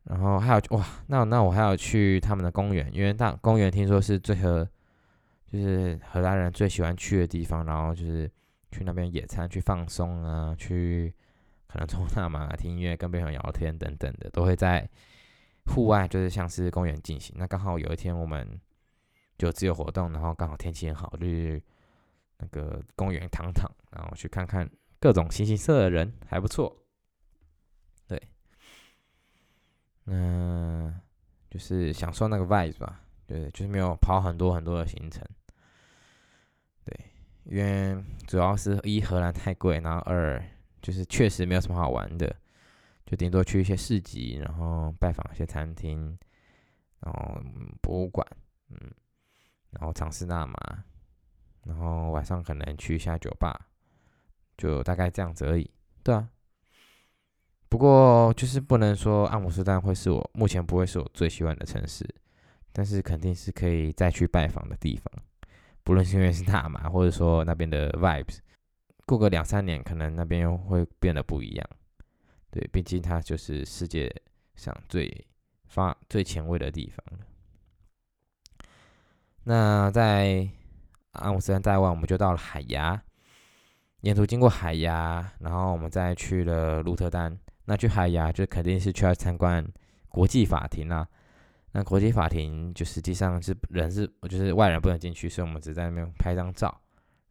[0.05, 4.69] 然后还有哇，那那我还要去他们的公园，因为大公园听说是最合。
[5.57, 8.31] 就是荷兰人最喜欢去的地方，然后就是
[8.71, 11.15] 去那边野餐、去放松啊，去
[11.67, 14.89] 可能抽大麻、听音乐、跟别人聊天等等的，都会在
[15.67, 17.35] 户外，就是像是公园进行。
[17.39, 18.47] 那刚好有一天我们
[19.39, 21.63] 就自由活动，然后刚好天气很好，就去
[22.39, 24.69] 那个公园躺躺，然后去看看
[25.01, 26.77] 各种形形色色的人，还不错。
[28.07, 28.21] 对，
[30.05, 31.01] 嗯，
[31.51, 33.01] 就是享受那个 vibe 吧。
[33.27, 35.27] 对，就是没有跑很多很多的行程。
[37.49, 40.43] 因为主要是一荷兰太贵，然后二
[40.83, 42.35] 就是确实没有什么好玩的，
[43.05, 46.19] 就顶多去一些市集，然后拜访一些餐厅，
[47.01, 47.41] 然后
[47.81, 48.27] 博物馆，
[48.71, 48.79] 嗯，
[49.71, 50.85] 然后尝试大麻，
[51.65, 53.69] 然后晚上可能去一下酒吧，
[54.57, 55.71] 就大概这样子而已。
[56.03, 56.29] 对啊，
[57.69, 62.07] 不过就是不能说阿姆斯特丹会是我目前不会是我最喜欢的城市。
[62.73, 65.11] 但是肯定是可以再去拜访的地方，
[65.87, 68.39] 不论是因为是大麻，或者说那边的 vibes，
[69.07, 71.71] 过个两三年，可能那边会变得不一样。
[72.51, 74.13] 对，毕竟它就是世界
[74.57, 75.25] 上最
[75.69, 78.67] 发最前卫的地方。
[79.45, 80.49] 那在
[81.13, 83.01] 阿姆斯特丹待完，我们就到了海牙，
[84.01, 87.39] 沿途经过海牙，然后我们再去了鹿特丹。
[87.67, 89.65] 那去海牙就肯定是去要参观
[90.09, 91.07] 国际法庭啦。
[91.79, 96.75] 那国际法庭就实际上是人是，就是外人不能进去，所以我们只在那边拍张照，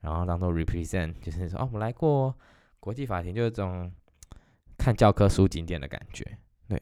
[0.01, 2.31] 然后当做 represent， 就是说哦，我来过
[2.79, 3.91] 国际法庭，就是种
[4.77, 6.37] 看教科书景点的感觉。
[6.67, 6.79] 对，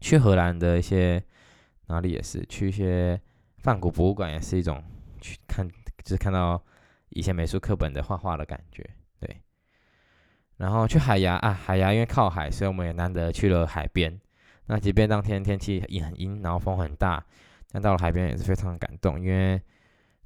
[0.00, 1.22] 去荷兰的一些
[1.86, 3.20] 哪里也是，去一些
[3.58, 4.82] 梵谷博物馆也是一种
[5.20, 5.64] 去看，
[6.02, 6.60] 就是看到
[7.10, 8.84] 以前美术课本的画画的感觉。
[9.20, 9.40] 对，
[10.56, 14.20] 然后去海牙啊，海牙因为靠海，所以我们也难得去了海边。
[14.72, 17.20] 那即便当天天气也很阴，然后风很大，
[17.72, 19.60] 但到了海边也是非常感动，因为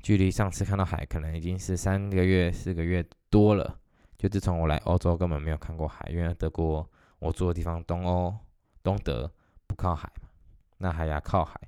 [0.03, 3.81] 距离上次看到海可能已经是三个月、四个月多了。
[4.19, 6.87] 就自从我来欧洲，根本没有看过海，因为德国
[7.21, 8.37] 我住的地方东欧、
[8.83, 9.33] 东德
[9.67, 10.29] 不靠海嘛，
[10.77, 11.59] 那海牙靠海，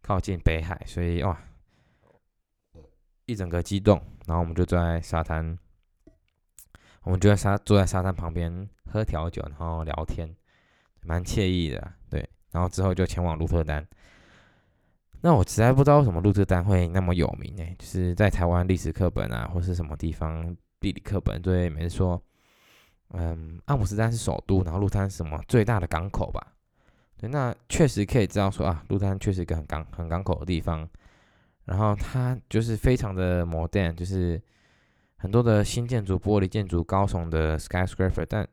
[0.00, 1.38] 靠近北海，所以哇，
[3.26, 4.00] 一整个激动。
[4.26, 5.58] 然后我们就坐在沙滩，
[7.02, 10.34] 我们就在沙坐在沙滩旁边喝调酒，然后聊天。
[11.08, 12.28] 蛮惬意的，对。
[12.50, 13.86] 然后之后就前往鹿特丹。
[15.22, 17.64] 那我实在不知道为什么鹿特丹会那么有名呢？
[17.78, 22.22] 就是在台湾历史课本啊，或是什么地方地理课本，对，每次说，
[23.12, 26.54] 嗯，阿姆斯丹是首都，然后鹿特丹什么最大的港口吧？
[27.16, 30.86] 对，那确实可以知道说啊，鹿特丹确实一个很港很港口的地方。
[31.64, 34.40] 然后它就是非常的 modern，就是
[35.16, 38.48] 很多的新建筑、玻璃建筑、高耸的 skyscraper，但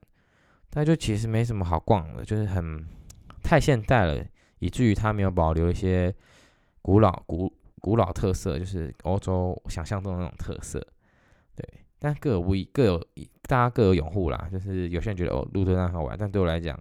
[0.75, 2.85] 那就其实没什么好逛的，就是很
[3.41, 4.23] 太现代了，
[4.59, 6.13] 以至于它没有保留一些
[6.81, 10.85] 古老古古老特色，就是欧洲想象中的那种特色。
[11.55, 11.65] 对，
[11.97, 13.07] 但各有不一，各有
[13.43, 14.49] 大家各有拥护啦。
[14.51, 16.77] 就是有些人觉得哦，鹿特丹好玩，但对我来讲，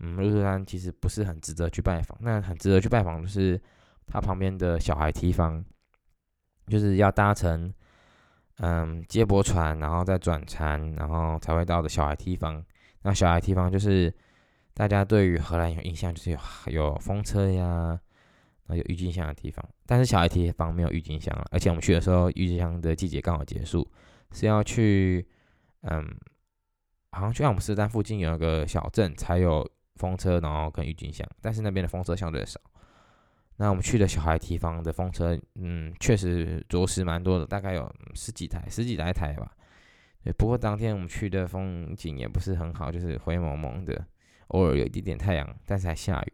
[0.00, 2.18] 嗯，鹿特丹其实不是很值得去拜访。
[2.20, 3.58] 那很值得去拜访的是
[4.06, 5.64] 它旁边的小孩堤防，
[6.66, 7.72] 就是要搭乘
[8.58, 12.62] 嗯接驳船，然后再转船，然后才会到的小孩梯房。
[13.02, 14.12] 那小孩地方就是
[14.74, 17.64] 大家对于荷兰有印象，就是有有风车呀，
[18.66, 19.64] 然后有郁金香的地方。
[19.86, 23.86] 但是小孩地方没有郁金香了，而且我们去的时候，郁金香的季节刚好结束，
[24.32, 25.26] 是要去，
[25.82, 26.16] 嗯，
[27.10, 32.60] 好像去阿姆斯特丹附近有一个小镇才有风车，然后跟郁金香，但是那边的风车相对少。
[33.56, 39.54] 那我们去的小孩提房的风车，嗯，确实着实蛮多的，大概有十几台，十几来台吧。
[40.24, 44.06] 对，不过当天我们去的风景也不是很好，就是灰蒙蒙的，
[44.48, 46.32] 偶尔有一点点太阳，但是还下雨。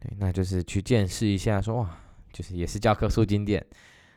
[0.00, 1.96] 对，那就是去见识一下，说哇，
[2.32, 3.64] 就是也是教科书经典，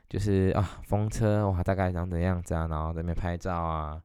[0.10, 4.01] 就是啊，风车哇，大概长怎样子啊，然后那边拍照啊，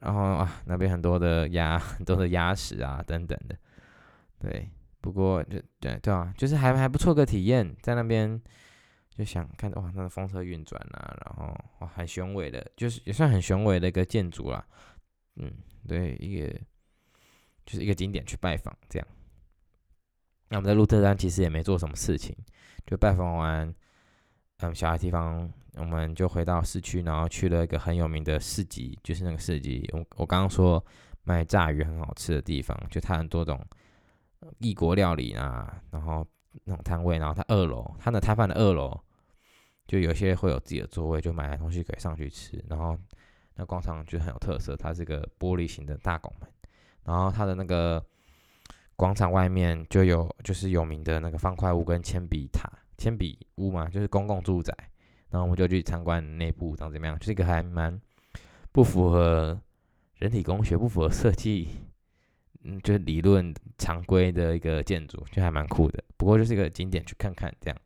[0.00, 3.56] 然后啊，那边很多的鸭， 很多的鸭屎啊，等等的。
[4.40, 4.68] 对，
[5.00, 8.42] 不过就对对啊，就是还还不错个体验，在那边。
[9.16, 14.66] 就想看哇，那个风车运转啊，然后哇，很雄伟的，就是也算很雄伟的一个建筑啦。
[15.36, 15.52] 嗯，
[15.86, 16.48] 对，一个
[17.64, 19.06] 就是一个景点去拜访这样。
[20.48, 22.36] 那我们在鹿特丹其实也没做什么事情，
[22.86, 23.72] 就拜访完
[24.58, 30.84] 嗯小孩地方，我们就回到市区，然后去了一个很有名的市集，就是那个市集，我我刚刚说
[31.22, 33.64] 卖炸鱼很好吃的地方，就它很多种
[34.58, 36.26] 异国料理啊，然后。
[36.64, 38.96] 那种摊位，然后它二楼，它的摊贩的二楼，
[39.86, 42.64] 就有些会有自己的座位，就买来东西可以上去吃。
[42.68, 42.96] 然后
[43.56, 46.48] 那广场就很有特色，它是个玻璃型的大拱门，
[47.04, 48.04] 然后它的那个
[48.96, 54.72] 广场外面就有就是有名的那个方块屋跟铅笔塔、铅笔屋嘛，就是公共住宅。
[55.30, 58.00] 然后我们就去参观内部长怎么样，就是一个还蛮
[58.70, 59.60] 不符合
[60.18, 61.68] 人体工学、不符合设计。
[62.64, 66.02] 嗯，就是理论常规的一个建筑，就还蛮酷的。
[66.16, 67.78] 不过就是一个景点去看看这样。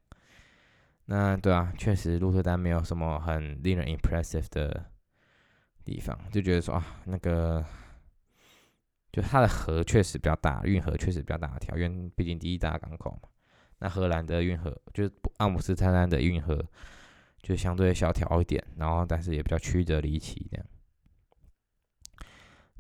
[1.07, 4.85] 那对啊，确实鹿特丹没有什么很令人 impressive 的
[5.85, 7.65] 地方，就觉得说啊，那个
[9.11, 13.29] 就它的河确实比较大，运河确实比较大条，因为毕竟第一大港口嘛。
[13.79, 16.63] 那荷兰的运河就是阿姆斯特丹的运河，
[17.43, 20.67] 就相对小条一点，然后但是也比较曲折离奇这样。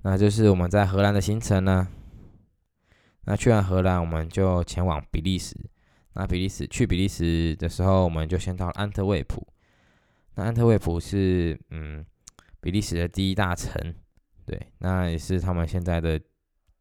[0.02, 1.88] 那就是我们在荷兰的行程呢。
[3.24, 5.54] 那去完荷兰，我们就前往比利时。
[6.14, 9.46] 那比利时去比利时的时候，我们就先到了安特卫普。
[10.34, 12.04] 那安特卫普是嗯
[12.61, 13.94] 比利时的第一大城，
[14.46, 16.18] 对，那也是他们现在的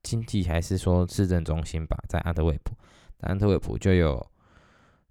[0.01, 2.73] 经济还是说市政中心吧，在安特卫普。
[3.21, 4.25] 安特卫普就有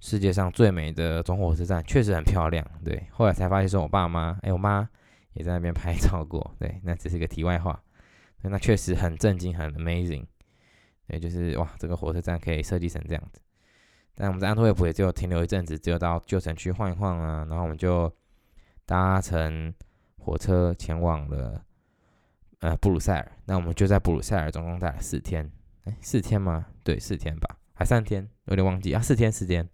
[0.00, 2.64] 世界上最美的总火车站，确实很漂亮。
[2.84, 4.88] 对，后来才发现说我爸妈，哎，我妈
[5.34, 6.54] 也在那边拍照过。
[6.58, 7.80] 对，那只是个题外话。
[8.50, 10.24] 那确实很震惊，很 amazing，
[11.06, 13.40] 对，就是哇，这个火车站可以设计成这样子。
[14.14, 18.11] 但我们在安特卫普也只有停留一阵子，只有到旧城区晃一晃啊，然后我们就
[18.87, 19.74] 搭乘
[20.16, 21.62] 火车前往了
[22.61, 23.32] 呃布鲁塞尔。
[23.44, 25.50] 那我们就在布鲁塞尔总共待了四天，
[25.85, 26.66] 哎，四天吗？
[26.82, 29.68] 对，四天吧，还三天，有点忘记啊，四天，四天。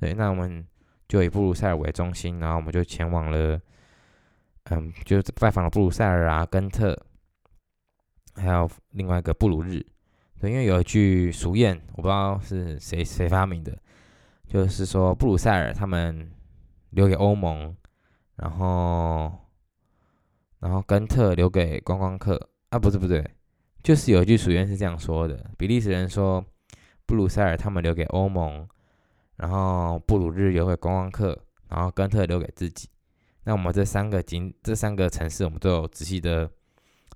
[0.00, 0.66] 对，那我们
[1.06, 3.60] 就以布鲁塞尔为中心，然后我们就前往了，
[4.64, 6.98] 嗯，就拜访了布鲁塞尔啊，根特。
[8.38, 9.84] 还有另外一个布鲁日，
[10.40, 13.76] 对，因为有一句俗谚，我不知道是谁谁发明的，
[14.46, 16.30] 就是说布鲁塞尔他们
[16.90, 17.74] 留给欧盟，
[18.36, 19.30] 然后
[20.60, 23.28] 然后根特留给观光客啊，不是不对，
[23.82, 26.44] 就是有一句俗谚是这样说的，比利时人说
[27.04, 28.66] 布鲁塞尔他们留给欧盟，
[29.36, 32.88] 然后布鲁日留给观光客，然后根特留给自己。
[33.44, 36.50] 那我们这三个景这三个城市，我们都有仔细的。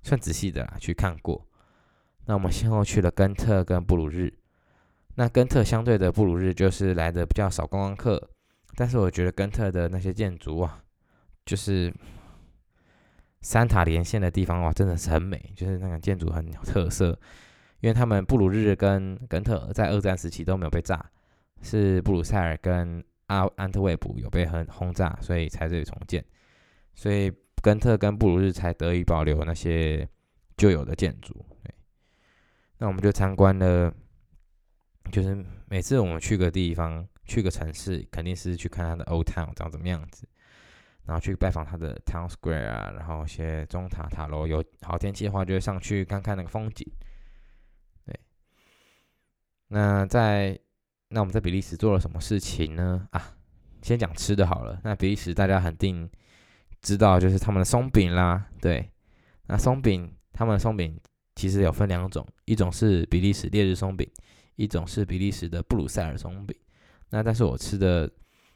[0.03, 1.47] 算仔细的啦，去看过。
[2.25, 4.33] 那我们先后去了根特跟布鲁日。
[5.15, 8.29] 那根特相对的布鲁日就是来的比较少观光客，
[8.75, 10.83] 但是我觉得根特的那些建筑啊，
[11.45, 11.93] 就是
[13.41, 17.17] 三塔连线的地方哇，真的是很美，就是那个建筑很有特色。
[17.81, 21.05] 因为他们布鲁日跟根特在二战时期都没有被炸，
[21.61, 26.23] 是布鲁塞尔跟阿安特卫普有被很轰炸，所以才这里重建。
[26.93, 27.31] 所以。
[27.63, 30.05] 根特跟布鲁日才得以保留那些
[30.57, 31.33] 旧有的建筑。
[31.63, 31.73] 对，
[32.77, 33.89] 那我们就参观了，
[35.13, 35.33] 就是
[35.69, 40.27] 每次我们去个地方、去个城市，肯定是去看它的 Old Town 长怎么样子，
[41.05, 44.45] 然后去拜访它的 Town Square 啊，然后一些中塔塔楼。
[44.45, 46.85] 有好天气的话，就会上去看看那个风景。
[48.05, 48.19] 对，
[49.69, 50.59] 那在
[51.07, 53.07] 那我们在比利时做了什么事情呢？
[53.11, 53.37] 啊，
[53.81, 54.81] 先讲吃的好了。
[54.83, 56.11] 那比利时大家肯定。
[56.83, 58.87] 知道就是他们的松饼啦，对，
[59.47, 60.99] 那松饼他们的松饼
[61.33, 64.07] 其实有分两种，一种是比利时烈日松饼，
[64.57, 66.55] 一种是比利时的布鲁塞尔松饼。
[67.09, 68.11] 那但是我吃的，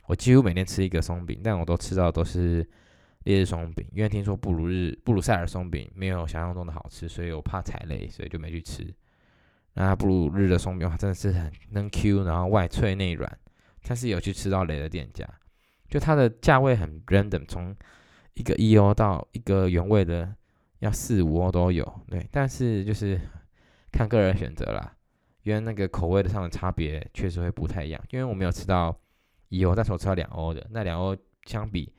[0.07, 2.67] 我几乎每天吃一个松饼，但我都吃到都是
[3.23, 8.93] 烈日松饼，因为听说布鲁日布鲁塞尔松饼没有想象中的好吃，所以我怕踩雷，所以就没去吃。
[9.73, 13.38] 那布鲁日的松饼它，真的是很嫩 Q，然后外脆内软，
[13.84, 15.28] 但是有去吃到雷的店家，
[15.88, 17.75] 就它的价位很 random，从
[18.38, 20.31] 一个一欧到一个原味的
[20.79, 23.19] 要四五欧都有，对，但是就是
[23.91, 24.93] 看个人选择啦。
[25.41, 27.99] 因为那个口味的上的差别确实会不太一样。
[28.11, 28.95] 因为我没有吃到
[29.49, 31.91] 一欧，但是我吃到两欧的，那两欧相比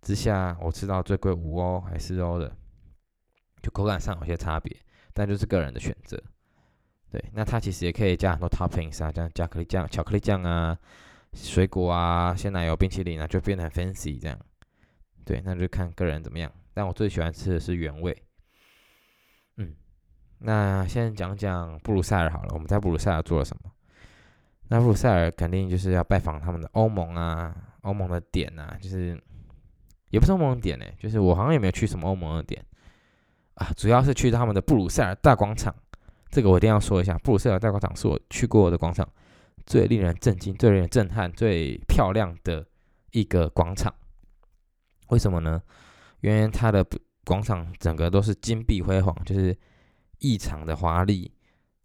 [0.00, 2.56] 之下，我吃到最贵五欧还是欧的，
[3.60, 4.74] 就口感上有些差别，
[5.12, 6.16] 但就是个人的选择。
[7.10, 10.78] 对，那它其实也可以加很多 toppings 啊，像巧克力酱、巧克力酱啊、
[11.34, 14.38] 水果啊、鲜奶油、冰淇淋啊，就变得很 fancy 这样。
[15.26, 16.50] 对，那就看个人怎么样。
[16.72, 18.16] 但我最喜欢吃的是原味。
[19.56, 19.74] 嗯，
[20.38, 22.50] 那先讲讲布鲁塞尔好了。
[22.54, 23.70] 我们在布鲁塞尔做了什么？
[24.68, 29.20] 那布鲁塞尔肯定就是要拜访他们的欧盟啊，欧盟的点啊，就是
[30.10, 32.64] 也不是欧盟的点呢，就是我好像也没有去什么欧盟的点
[33.54, 35.74] 啊，主要是去他们的布鲁塞尔大广场。
[36.30, 39.08] 这个我一定要说一下，布鲁塞尔大广场是我去过的广场
[39.64, 42.66] 最令人震惊、最令人震撼、最漂亮的
[43.12, 43.94] 一个广场。
[45.08, 45.62] 为什么呢？
[46.20, 46.84] 因为它的
[47.24, 49.56] 广场整个都是金碧辉煌，就是
[50.18, 51.32] 异常的华丽，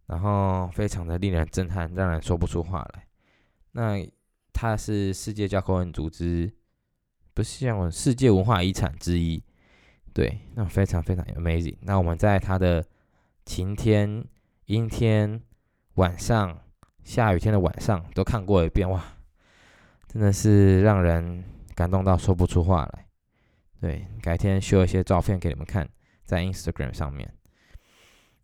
[0.08, 3.08] 然后非常的令人震撼，让人说不出话来。
[3.74, 4.06] 那
[4.54, 6.52] 它是世界教科文组织，
[7.34, 9.44] 不是像世界文化遗产之一，
[10.14, 11.78] 对，那非常非常 amazing。
[11.82, 12.86] 那我们在它的
[13.46, 14.24] 晴天、
[14.66, 15.42] 阴天、
[15.96, 16.60] 晚上、
[17.04, 19.04] 下雨天的晚上都看过一遍，哇，
[20.08, 21.44] 真的是让人
[21.76, 23.06] 感动到说不出话来。
[23.82, 25.90] 对，改天秀一些照片给你们看，
[26.24, 27.34] 在 Instagram 上面。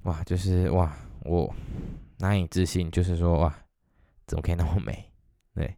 [0.02, 1.54] 哇，就是哇，我
[2.18, 3.56] 难以置信，就是说哇，
[4.26, 5.12] 怎么可以那么美？
[5.54, 5.78] 对，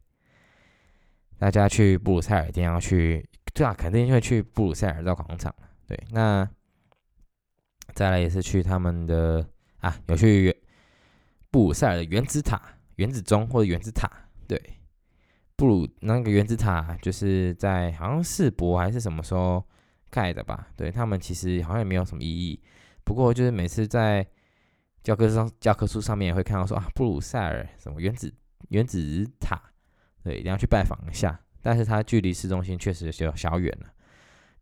[1.37, 5.53] 大家去布鲁塞尔一定要去，对啊，肯定会去布鲁塞尔绕广场。
[5.85, 6.49] 对，那
[7.93, 9.45] 再来也是去他们的
[9.79, 10.55] 啊，有去
[11.51, 12.61] 布鲁塞尔的原子塔、
[12.95, 14.09] 原子钟或者原子塔，
[14.47, 14.78] 对。
[15.59, 19.61] 布鲁那个原子塔就是在好像世博还是什么时候
[20.09, 20.69] 盖的吧？
[20.77, 22.57] 对他们其实好像也没有什么意义。
[23.03, 24.25] 不过就是每次在
[25.03, 28.33] 教科书上教科书上面也会看到说啊，布鲁塞尔什么原子
[28.69, 29.61] 原子塔，
[30.23, 31.37] 对，一定要去拜访一下。
[31.61, 33.87] 但是它距离市中心确实有小远了。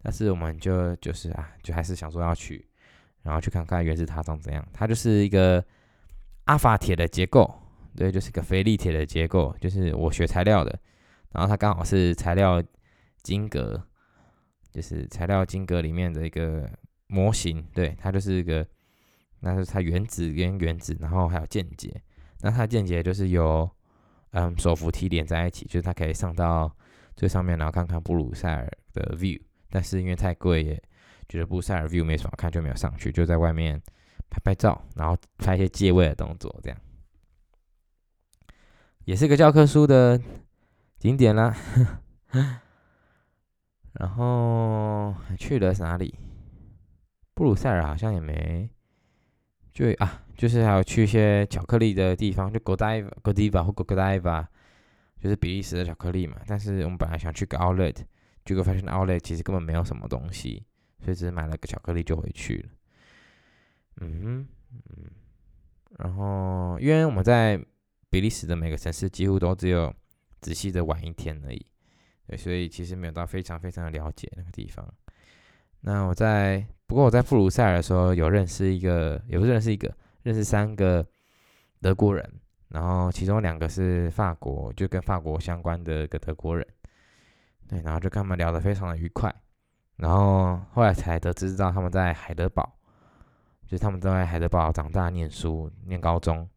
[0.01, 2.67] 但是我们就就是啊，就还是想说要去，
[3.21, 4.67] 然后去看看原子塔长怎样。
[4.73, 5.63] 它就是一个
[6.45, 7.61] 阿法铁的结构。
[7.97, 10.79] 对，就是个非立体的结构，就是我学材料的，
[11.31, 12.63] 然后它刚好是材料
[13.23, 13.83] 晶格，
[14.71, 16.69] 就是材料晶格里面的一个
[17.07, 18.63] 模型，对，它就是一个，
[19.39, 21.91] 那是它原子跟原子，然后还有间接，
[22.41, 23.67] 那它间接就是由
[24.33, 26.71] 嗯手扶梯连在一起，就是它可以上到
[27.15, 29.41] 最上面，然后看看布鲁塞尔的 view，
[29.71, 30.83] 但是因为太贵，耶
[31.27, 33.81] 觉得布鲁塞尔 view 没什么看，就没有上去，就在外面
[34.29, 36.77] 拍拍照，然后拍一些借位的动作，这样。
[39.07, 40.21] 也是个教科书的
[40.97, 41.55] 景点啦，
[43.93, 46.13] 然后去了哪里？
[47.33, 48.69] 布鲁塞尔好像也没，
[49.71, 54.45] 就啊，就是还有去一些巧克力的地方，就 Godiva、Godiva 或 Godiva，
[55.21, 56.41] 就是比利时的巧克力嘛。
[56.45, 57.95] 但是我们本来想去个 Outlet，
[58.43, 60.65] 去个 Fashion Outlet，其实根本没有什么东西，
[60.99, 62.69] 所以只是买了个巧克力就回去了。
[64.01, 65.09] 嗯嗯，
[65.97, 67.57] 然后因为我们在。
[68.17, 69.93] 比利时的每个城市几乎都只有
[70.41, 71.63] 仔细的玩一天而已，
[72.25, 74.91] 对，所以其实没有到非常非常的了解那个地方。
[75.81, 81.05] 那我在不过我在布鲁塞尔的时候有认识一个，也不是认识一个，认识三个
[81.79, 82.27] 德国人，
[82.69, 86.67] 然后其中两个是法国，就跟法国相关的一个德国人，
[87.67, 89.31] 对，然后就跟他们聊得非常的愉快，
[89.97, 92.67] 然后后来才得知到他们在海德堡，
[93.67, 96.49] 就是他们都在海德堡长大念书，念高中。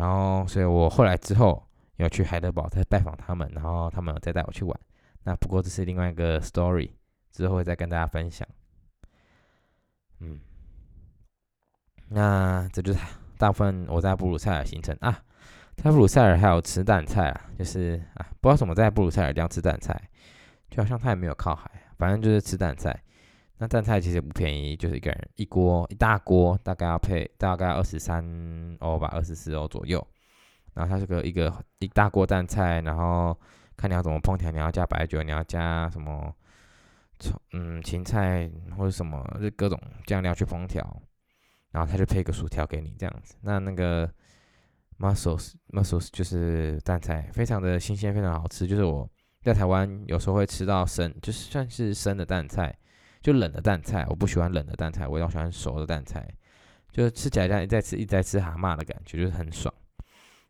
[0.00, 1.62] 然后，所以我后来之后
[1.96, 4.80] 有去海德堡再拜访他们，然后他们再带我去玩。
[5.24, 6.90] 那不过这是另外一个 story，
[7.30, 8.48] 之后会再跟大家分享。
[10.20, 10.40] 嗯，
[12.08, 12.98] 那这就是
[13.36, 15.22] 大部分我在布鲁塞尔行程啊。
[15.76, 20.00] 在布鲁塞尔还有吃蛋菜啊，就是啊，不知道怎么在布鲁塞尔一定要吃蛋菜，
[20.70, 22.98] 就好像它也没有靠海，反正就是吃蛋菜。
[23.62, 28.24] 那蛋菜其实不便宜，就是一个人一锅一大锅，大概要配大概二十三
[28.80, 30.04] 欧吧，二十四欧左右。
[30.72, 33.38] 然后它是个一个一大锅蛋菜，然后
[33.76, 36.34] 看你要怎么烹调，你要加白酒，你要加什么
[37.18, 41.02] 葱嗯芹菜或者什么，就各种酱料去烹调。
[41.70, 43.36] 然后他就配个薯条给你这样子。
[43.42, 44.10] 那那个
[44.98, 48.66] mussels mussels 就是蛋菜，非常的新鲜，非常好吃。
[48.66, 49.06] 就是我
[49.42, 52.74] 在台湾有时候会吃到生，就是算是生的蛋菜。
[53.20, 56.26] 就冷的蛋菜，我不喜欢冷的蛋菜，我要喜欢熟的蛋菜，
[56.90, 59.72] 就是吃起来像一再吃一再吃蛤蟆的感觉，就是很爽。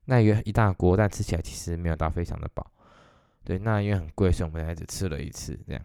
[0.05, 2.71] 那一一大锅，但吃起来其实没有到非常的饱。
[3.45, 5.83] 对，那因为很贵，所以我们才只吃了一次这样。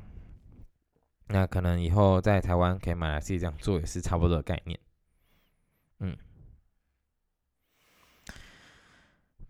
[1.28, 4.80] 那可能以后在台湾可以买来自己这样做，也是差不多的概念。
[6.00, 6.16] 嗯，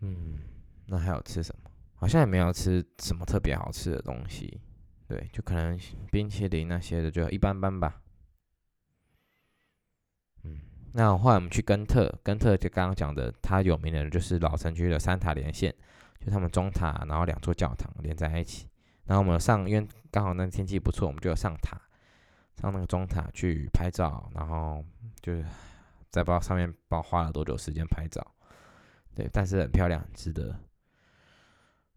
[0.00, 0.38] 嗯，
[0.86, 1.70] 那还有吃什么？
[1.94, 4.60] 好像也没有吃什么特别好吃的东西。
[5.08, 5.78] 对，就可能
[6.10, 8.02] 冰淇淋那些的就一般般吧。
[10.42, 10.58] 嗯，
[10.92, 15.72] 那后来我们去根特，根特就刚刚讲的，它有名的就是老城区的三塔连线，
[16.18, 18.68] 就他们中塔，然后两座教堂连在一起。
[19.04, 21.80] 然后我们上，因为刚好那天气不错，我们就上塔，
[22.60, 24.84] 上那个中塔去拍照，然后
[25.22, 25.44] 就是
[26.10, 28.26] 在不知道上面不知道花了多久时间拍照。
[29.14, 30.58] 对，但是很漂亮，值得。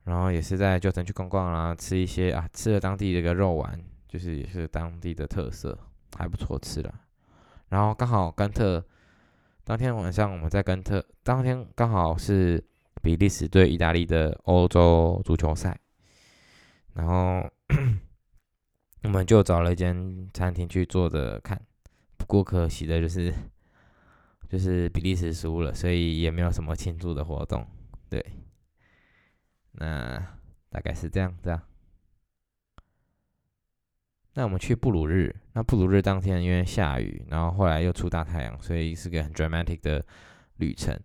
[0.09, 5.77] 然后也是在旧城去逛逛啦，吃一些啊，吃了当地的一个肉丸，就是也是当地的特色，
[6.17, 6.91] 还不错吃了。
[7.67, 8.83] 然后刚好甘特
[9.63, 12.63] 当天晚上我们在甘特，当天刚好是
[13.03, 15.79] 比利时对意大利的欧洲足球赛，
[16.93, 17.47] 然后
[19.03, 21.61] 我们就找了一间餐厅去坐着看。
[22.17, 23.31] 不过可惜的就是
[24.49, 27.63] 就是比利时输了，所以也没有什么庆祝的活动，
[28.09, 28.25] 对。
[29.79, 30.21] 那
[30.69, 31.63] 大概是这样子啊。
[34.33, 40.05] 那我们去布鲁日，那布鲁日当天因为下雨，然后后来又出大太阳，所以是个很 dramatic 的
[40.57, 40.97] 旅程。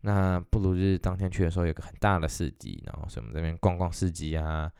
[0.00, 4.70] 那布鲁日当天去的时候，有个很大的市集，然后所以我们这边逛逛市集啊，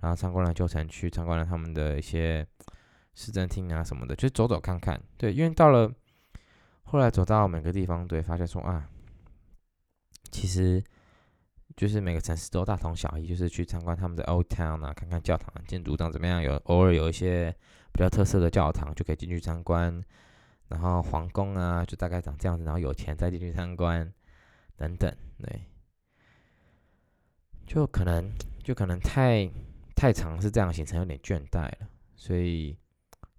[0.00, 2.46] 然后参观了旧城区，参观了他们的一些
[3.14, 5.00] 市政厅啊什么的，就走走看看。
[5.16, 5.90] 对，因为到了
[6.82, 8.88] 后来走到每个地方，对，发现说啊，
[10.30, 10.82] 其实。
[11.74, 16.42] 就是每个城市都大同小异，就是去参观他们的 Old Town 啊，看看教堂建筑长怎么样。
[16.42, 17.50] 有偶尔有一些
[17.92, 20.02] 比较特色的教堂，就可以进去参观。
[20.68, 22.64] 然后皇宫啊，就大概长这样子。
[22.64, 24.12] 然后有钱再进去参观，
[24.76, 25.10] 等等。
[25.38, 25.62] 对，
[27.66, 28.30] 就可能
[28.62, 29.50] 就可能太
[29.96, 32.76] 太长是这样行程，有点倦怠了，所以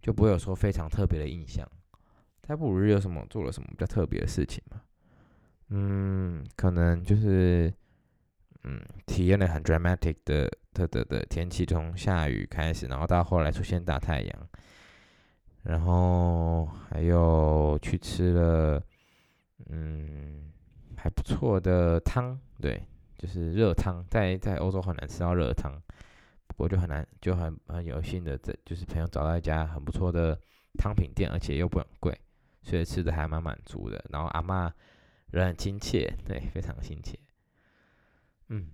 [0.01, 1.69] 就不会有说非常特别的印象。
[2.41, 4.81] 在布鲁日有什么做了什么比较特别的事情吗？
[5.69, 7.71] 嗯，可能就是。
[8.63, 14.49] 嗯，体验了很 dramatic 的的的的天气，从下雨开始，然后到后来出现大太阳，
[15.63, 18.81] 然后还有去吃了，
[19.69, 20.51] 嗯，
[20.95, 22.81] 还不错的汤，对，
[23.17, 25.73] 就是热汤，在在欧洲很难吃到热汤，
[26.47, 30.39] 不过就很难，就很很有幸的，这就是朋友找到一家很不错的
[30.77, 32.17] 汤品店，而且又不很贵，
[32.61, 34.03] 所以吃的还蛮满足的。
[34.09, 34.73] 然后阿妈
[35.31, 37.19] 人很亲切，对，非常亲切。
[38.49, 38.67] 嗯，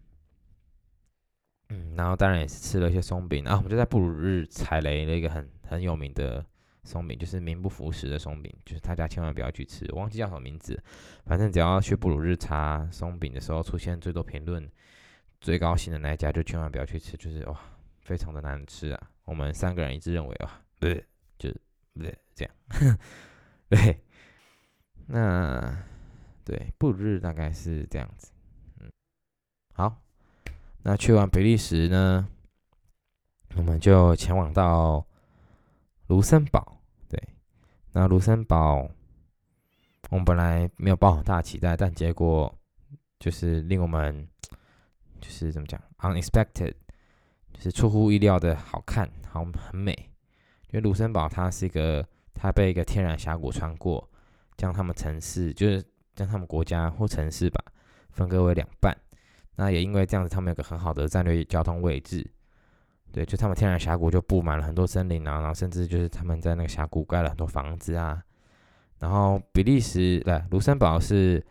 [1.69, 6.45] 嗯，然后当然也是吃了一些松饼，然后我们就在布鲁日踩雷了一个很很有名的
[6.83, 10.81] 松饼，就是名不符实的松饼，就是大家千万不要去吃，忘记叫什么名字，
[11.25, 14.69] 反正只要去布鲁日查松饼的时候出现最多评论、
[15.39, 17.59] 最高兴的那一家，就千万不要去吃，就是哇，
[18.01, 19.11] 非常的难吃啊！
[19.25, 21.05] 我们三个人一致认为哇，对，
[21.37, 21.53] 就
[21.93, 22.97] 对这样，
[23.69, 24.01] 对，
[25.05, 25.83] 那
[26.43, 28.31] 对布鲁日大概是这样子。
[29.79, 29.95] 好，
[30.83, 32.27] 那去完比利时呢，
[33.55, 35.05] 我们就前往到
[36.07, 36.81] 卢森堡。
[37.07, 37.17] 对，
[37.93, 38.89] 那卢森堡，
[40.09, 42.53] 我们本来没有抱很大期待，但结果
[43.21, 44.27] 就是令我们
[45.21, 46.73] 就是怎么讲，unexpected，
[47.53, 49.93] 就是出乎意料的好看，好很美。
[50.71, 54.09] 因为卢森堡它是一个，它被一个天然峡谷穿过，
[54.57, 55.81] 将他们城市，就是
[56.15, 57.63] 将他们国家或城市吧，
[58.09, 58.93] 分割为两半。
[59.59, 62.25] 那也因为这样子，他们有个很好的战略交通位置，
[63.11, 68.23] 对，就他们天然峡谷就布满了很多森林啊，然后甚至就是他们在那个峡谷盖了很多房子啊。
[68.99, 71.45] 然后比利时，对，卢森堡是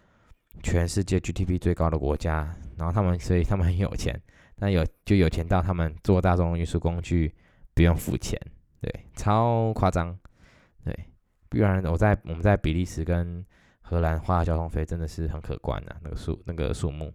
[0.63, 4.19] 全世界 GDP 最高的国家，然后他们所以他们很有钱，
[4.57, 7.35] 那有就有钱到他们坐大众运输工具
[7.75, 8.41] 不用付钱，
[8.81, 10.19] 对，超夸张，
[10.83, 10.99] 对，
[11.51, 13.45] 不然我在我们在比利时跟
[13.83, 17.13] 荷兰花的交通费真的是很可观的，那个数那个数目。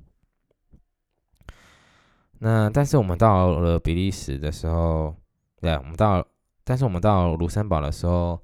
[2.39, 5.15] 那但是我们到了比利时的时候，
[5.61, 6.25] 对，我们到，
[6.63, 8.37] 但是我们到卢森堡的时候，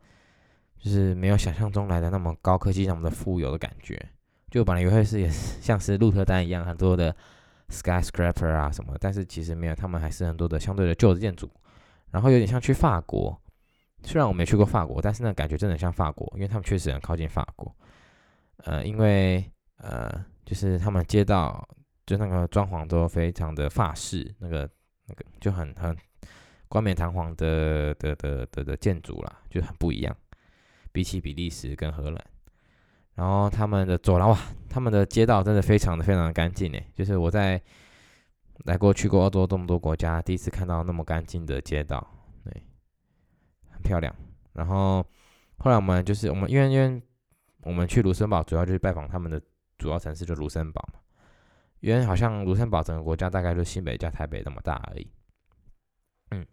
[0.80, 4.00] 就是没有想象中来的那么高科技、那么的富有的感觉。
[4.50, 7.14] 就本来以为是也是 像是鹿特丹一样很多的
[7.70, 11.50] skyscraper 啊什么，但是其实没有，他们还是很多的相对的旧的建筑。
[12.12, 13.38] 然后有点像去法国，
[14.04, 17.76] 虽然我没去过法国，但是那感觉真的像法国，因为他们确实很靠近法国。
[18.64, 19.44] 呃，因为
[19.78, 21.68] 呃，就是他们街道。
[22.10, 24.68] 就那个装潢都非常的法式，那个
[25.06, 25.96] 那个就很很
[26.68, 30.18] 冠冕堂皇的的的的的建筑啦，就很不一样，
[30.92, 32.26] 比起比利时跟荷兰。
[33.14, 37.62] 然后他们的走廊哇，他们的街道真的非常的非常的干净诶，就是我在
[38.66, 42.04] 来过去过欧洲这么多国家，第一次看到那么干净的街道，
[42.44, 42.64] 对，
[43.70, 44.12] 很漂亮。
[44.54, 45.06] 然后
[45.60, 47.00] 后来我们就是我们因为因为
[47.62, 49.40] 我们去卢森堡主要就是拜访他们的
[49.78, 51.00] 主要城市就卢森堡嘛。
[51.80, 55.08] 因为好像卢森堡整个国家大概就新北加台北那么大而已。
[56.32, 56.46] 嗯，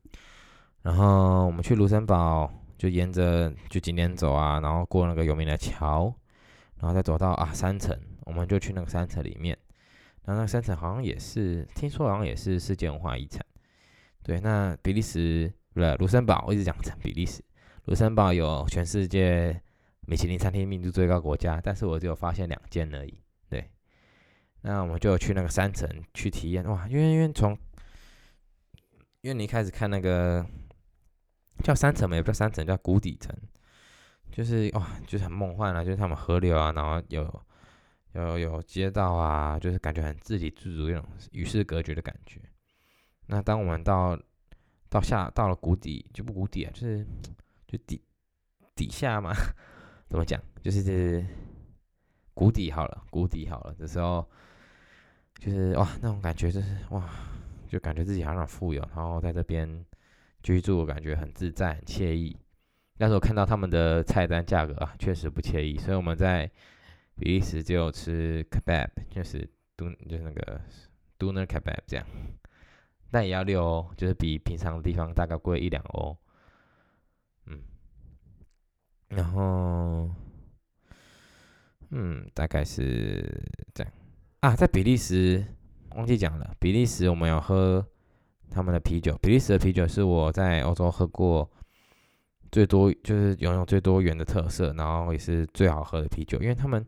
[0.82, 6.14] 然后我们去卢森堡就沿着就景点走啊，然后过那个有名的桥，
[6.80, 9.56] 然后再走到啊山城，我们就去那个山城里面。
[10.24, 13.44] 然后那个山城好像也是听说好像也是世界文化遗产。
[14.22, 17.42] 对，那比利时不是卢森堡，我一直讲成比利时。
[17.84, 19.60] 卢森堡有全世界
[20.00, 23.18] 米其林餐厅密度最高国家，但是我只有发现两间而已。
[24.68, 27.56] 那我们就去那个山城去体验哇，因为因为从
[29.20, 30.44] 因为你一开始看那个
[31.62, 33.32] 叫山城嘛，也不叫山城，叫谷底城，
[34.32, 37.42] 就是哇，就是很梦幻啊，就是他们河流啊，然后有
[38.14, 42.40] 有有街道啊，就是感觉很自给自足那种与世隔绝的感觉。
[43.26, 44.18] 那当我们到
[44.88, 47.06] 到下到了谷底，就不谷底啊，就是
[47.68, 48.02] 就底
[48.74, 49.32] 底下嘛，
[50.10, 50.42] 怎么讲？
[50.60, 51.24] 就是
[52.34, 54.28] 谷底好了，谷底好了的时候，
[55.38, 57.08] 就是哇，那种感觉就是哇，
[57.68, 59.84] 就感觉自己好像富有，然后在这边
[60.42, 62.36] 居住，感觉很自在、很惬意。
[62.98, 66.50] 但是我看到他们的菜单价格啊，确实不惬意，所以我们在
[67.16, 70.60] 比利时就吃 kebab，就是都就是那个
[71.18, 72.06] doner kebab 这样。
[73.10, 76.16] 但也要六欧，就是比平常的地方大概贵一两欧。
[77.46, 77.60] 嗯，
[79.08, 80.10] 然后，
[81.90, 83.22] 嗯，大概是
[83.74, 83.92] 这样
[84.46, 84.54] 啊。
[84.54, 85.44] 在比利时
[85.96, 87.84] 忘记讲了，比利时我们有喝
[88.50, 89.18] 他们的啤酒。
[89.20, 91.50] 比利时的啤酒是我在欧洲喝过
[92.52, 96.40] 最多，就是拥有最多元的特色，然后也是最好喝的啤酒。
[96.40, 96.84] 因为他们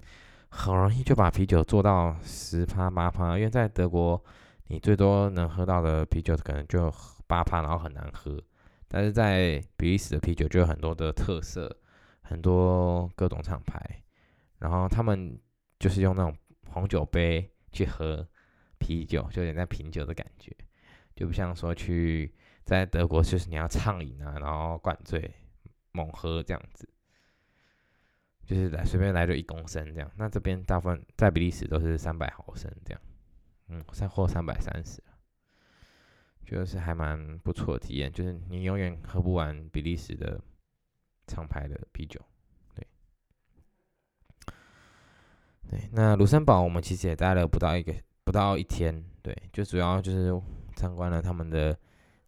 [0.48, 4.22] 很容易就把啤酒做到十趴八趴，因为在德国。
[4.70, 6.92] 你最多能喝到的啤酒可能就
[7.26, 8.38] 八趴，然后很难喝。
[8.86, 11.74] 但是在比利时的啤酒就有很多的特色，
[12.20, 14.02] 很多各种厂牌，
[14.58, 15.40] 然后他们
[15.78, 16.36] 就是用那种
[16.68, 18.26] 红酒杯去喝
[18.78, 20.56] 啤酒，就有点在品酒的感觉，
[21.14, 22.32] 就不像说去
[22.64, 25.34] 在德国就是你要畅饮啊，然后灌醉
[25.92, 26.88] 猛喝这样子，
[28.44, 30.10] 就是来随便来就一公升这样。
[30.16, 33.00] 那这边大部分在比利时都是三百毫升这样。
[33.68, 35.02] 嗯，三或三百三十，
[36.46, 38.10] 就是还蛮不错的体验。
[38.10, 40.40] 就是你永远喝不完比利时的
[41.26, 42.18] 厂牌的啤酒，
[45.68, 47.92] 对，那卢森堡我们其实也待了不到一个
[48.24, 50.32] 不到一天，对，就主要就是
[50.74, 51.76] 参观了他们的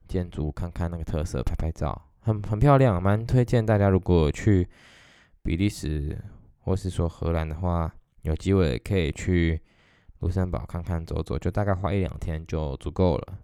[0.06, 4.68] 建筑，看看那个特色，拍拍照，很很漂亮，蛮推荐大家如果去
[5.42, 6.18] 比利时
[6.60, 9.60] 或是说荷兰的话，有机会可以去。
[10.20, 13.38] 卢森堡看看走走，就大概花一两天就足够了。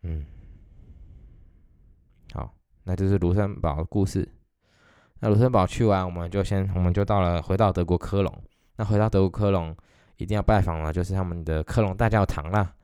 [0.00, 0.24] 嗯，
[2.32, 2.54] 好，
[2.84, 4.26] 那就是卢森堡的故事。
[5.24, 8.44] 那卢森堡去完，我们就先，我们就到了，回到德国科隆。
[8.76, 9.74] 那回到德国科隆，
[10.18, 12.74] 一定要拜访的，就是他们的科隆大教堂啦。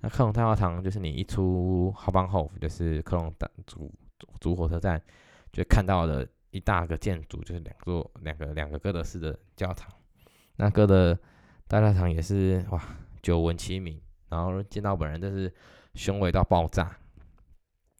[0.00, 3.90] 那科隆大教堂就是你一出 h 邦后，就是科隆的主
[4.38, 5.00] 主火车站，
[5.50, 9.90] 就看到的一大个建筑，就是两座两个两个哥德式的教堂。
[10.56, 11.18] 那哥的。
[11.70, 12.82] 大教堂也是哇，
[13.20, 15.52] 久闻其名，然后见到本人真是
[15.94, 16.96] 雄伟到爆炸。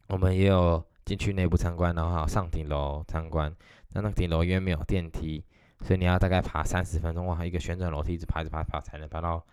[0.07, 3.55] 我们也有进去内部参观，然后上顶楼参观。
[3.93, 5.43] 那那个顶楼因为没有电梯，
[5.81, 9.45] 所以你要大概爬三十分钟哇，一个旋转楼梯一直爬着爬爬才能爬到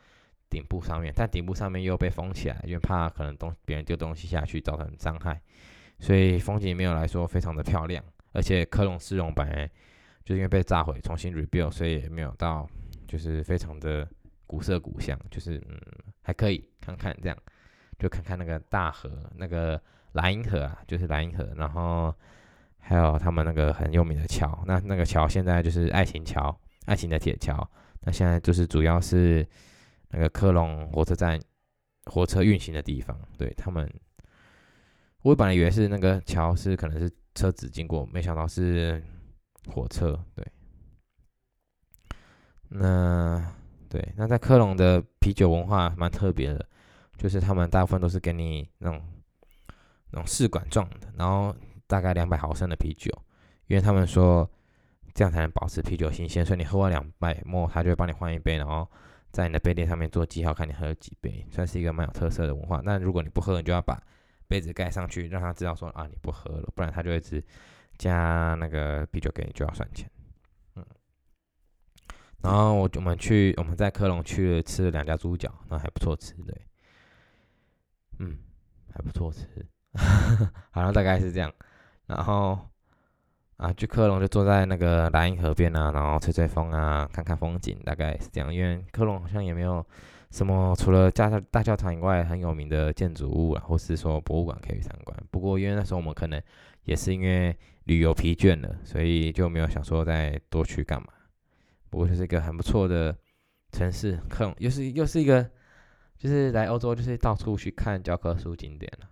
[0.48, 1.12] 顶部上面。
[1.14, 5.40] 但顶部上面又被封起来，因为怕可能东别人丢东西下去造成伤害，
[5.98, 8.02] 所以风景没有来说非常的漂亮。
[8.32, 9.70] 而且科隆市容本来
[10.24, 12.68] 就因为被炸毁，重新 rebuild，所以也没有到。
[13.08, 14.04] 就是非常的
[14.48, 15.80] 古色古香，就是嗯
[16.22, 17.38] 还可以看看这样，
[18.00, 19.80] 就看看那个大河，那个
[20.14, 22.12] 莱茵河啊，就是莱茵河，然后
[22.88, 27.68] 还有他们那个很有名的桥，那那个桥现在就是爱情桥，爱情的铁桥，
[28.02, 29.44] 那现在就是主要是
[30.10, 31.36] 那个科隆火车站
[32.04, 33.92] 火车运行的地方，对他们，
[35.22, 39.02] 我本来以为是那个桥是可能是车子经过，没想到是
[39.66, 40.46] 火车，对。
[42.68, 43.44] 那
[43.88, 46.64] 对，那在科隆的啤酒文化蛮特别的，
[47.16, 49.02] 就是他们大部分都是给你那种
[50.10, 51.54] 那种试管状的，然后
[51.86, 53.10] 大概两百毫升的啤酒，
[53.66, 54.48] 因为他们说
[55.14, 58.88] 这样才能保持啤酒新鲜，所以你喝完两百沫，他就会帮你换一杯，然后
[59.30, 62.80] 在你的杯垫上面做记号，看你喝了几杯，算是一个蛮有特色的文化。
[62.84, 64.00] 那如果你不喝，你就要把
[64.48, 67.42] 杯子盖上去，让他知道说啊你不喝了，不然他就会只
[67.98, 70.10] 加那个啤酒给你，就要算钱。
[70.74, 70.84] 嗯
[72.42, 76.54] 然后我我们去我们在科隆去吃了两家猪脚，那还不错吃，对，
[78.18, 78.38] 嗯，
[78.92, 79.66] 还不错吃，
[80.70, 81.52] 好像大概是这样。
[82.06, 82.58] 然后
[83.56, 88.52] 啊，去科隆就坐在那个莱茵河边啊，然后吹吹风啊，看看风景，大概是这样。
[88.52, 89.84] 因为科隆好像也没有
[90.30, 95.16] 什么除了加大教堂以外很有名的建筑物啊，或是说博物馆可以参观。
[95.30, 96.40] 不过因为那时候我们可能
[96.84, 101.08] 也是因为旅游疲倦了，所以就没有想说再多去干嘛。
[101.88, 103.16] 不过就是一个很不错的
[103.72, 105.48] 城市，科隆又是又是一个，
[106.18, 109.08] 就是来欧洲就是到处去看教科书景点了，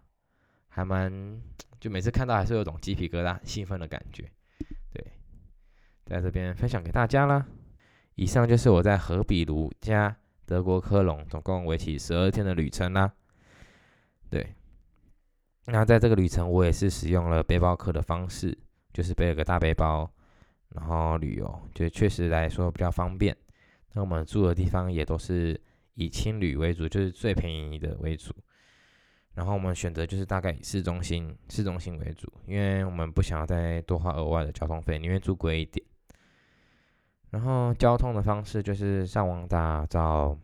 [0.68, 1.40] 还蛮
[1.84, 4.24] 就每次看到还是有种鸡皮疙瘩、兴奋的感觉。
[4.90, 5.04] 对，
[6.06, 7.46] 在这边分享给大家啦。
[8.14, 10.16] 以上就是我在荷比卢加
[10.46, 13.12] 德国科隆总共为期十二天的旅程啦。
[14.30, 14.54] 对，
[15.66, 18.56] 那在这个旅程我也是使用了背包客的方式，
[18.94, 20.10] 就是背了个大背包，
[20.70, 23.36] 然后旅游，就确实来说比较方便。
[23.92, 25.60] 那我们住的地方也都是
[25.96, 28.34] 以青旅为主，就是最便宜的为主。
[29.34, 35.84] 然后我们选择就是大概以市中心、市中心为主，因为我们不想要再多花额外的交通费，宁愿住贵一点。
[37.30, 40.38] 然后交通的方式就是上网打找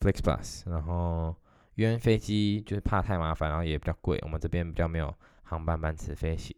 [0.00, 1.34] FlixBus，然后
[1.76, 4.18] 约飞机就是怕太麻烦，然后也比较贵。
[4.22, 6.54] 我们这边比较没有航班班次飞行。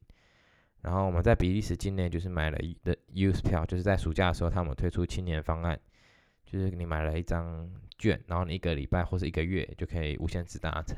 [0.80, 5.78] 然后我们在比利时境内就是买了一的 Use 票，就是在暑假的时候他们推出青年方案，
[6.44, 10.96] 就是你买了一张券，然后你一个礼拜或是一个月就可以无限次搭乘。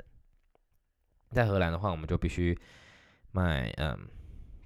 [1.35, 2.57] 在荷兰的话，我们就必须
[3.32, 3.99] 买，嗯，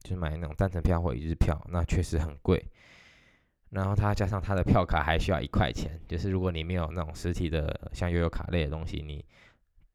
[0.02, 2.62] 就是买那种单程票或一日票，那确实很贵。
[3.70, 9.24] 然后它加上它的票卡还需要一块钱，就是如果你没有那种实体的像悠游卡类的东西，你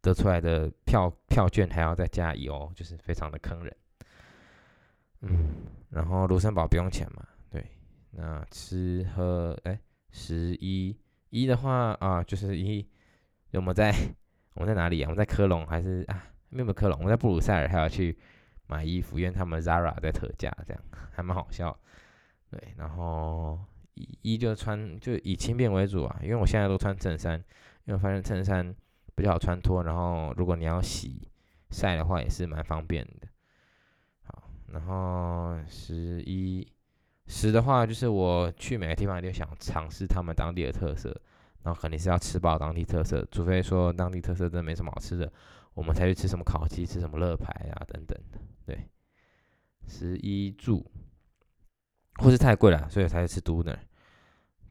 [0.01, 3.76] 得出来的票票券还要再加一哦，就是非常的坑人。
[5.21, 5.55] 嗯，
[5.89, 7.65] 然后卢森堡不用钱嘛，对。
[8.11, 9.80] 那吃喝，哎，
[10.11, 10.95] 十一
[11.30, 12.88] 一的话啊，就是一，
[13.53, 13.91] 我们在
[14.53, 15.09] 我们在哪里啊？
[15.09, 16.28] 我们在科隆还是啊？
[16.54, 18.18] 没有克隆，我在布鲁塞尔还要去
[18.68, 21.78] 买衣服，因为他们 Zara 在特价，这样还蛮好笑。
[22.49, 23.60] 对，然后
[24.22, 27.38] 一就穿就以轻便为主啊，因为我现在都穿衬衫，
[27.86, 28.74] 因为我发现衬衫
[29.16, 31.28] 比较好穿脱，然后如果你要洗
[31.72, 33.28] 晒的话也是蛮方便的。
[34.24, 36.68] 好，然后十一
[37.28, 41.10] 十的话，就是我去每个地方就想尝试他们当地的特色，
[41.64, 45.32] 然后肯定是要吃饱当地特色，除非说当地特色真的没什么好吃的。
[45.74, 48.39] 我们才去吃什么烤鸡，吃什么乐牌啊，等等的。
[48.65, 48.88] 对，
[49.88, 50.86] 十一住，
[52.15, 53.78] 或是太贵了，所以才去吃都呢。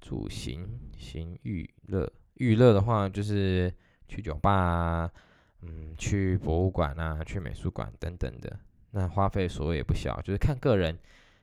[0.00, 3.72] 住行行娱乐，娱乐的话就是
[4.07, 5.12] 去酒吧啊，
[5.62, 8.59] 嗯，去博物馆啊，去美术馆等等的。
[8.92, 10.98] 那花费所额也不小，就是看个人，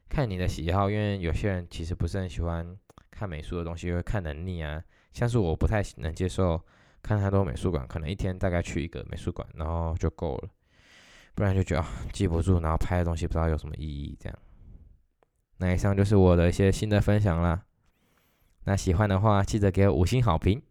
[0.08, 0.90] 看你的喜好。
[0.90, 2.78] 因为有些人其实不是很喜欢
[3.12, 4.82] 看美术的东西，会看能力啊。
[5.12, 6.64] 像是我不太能接受。
[7.02, 10.50] 看太多美术馆，可能一天大概去一个美术馆，然后就够了，
[11.34, 14.18] 不然就觉得记不住，然后拍的东西不知道有什么意义。
[14.20, 14.40] 这样，
[15.58, 17.64] 那以上就是我的一些新的分享啦。
[18.66, 20.62] 那喜欢的话，记得给我五星好评，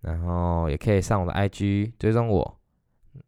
[0.00, 2.60] 然后也可以上我的 IG 追踪我，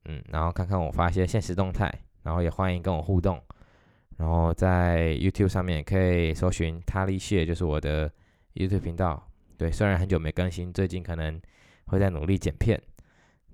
[0.07, 1.93] 嗯，然后看看我发一些现实动态，
[2.23, 3.41] 然后也欢迎跟我互动。
[4.17, 8.11] 然后在 YouTube 上面也可以搜寻“他力谢”，就是我的
[8.55, 9.31] YouTube 频道。
[9.57, 11.41] 对，虽然很久没更新，最近可能。
[11.91, 12.81] 会在努力剪片，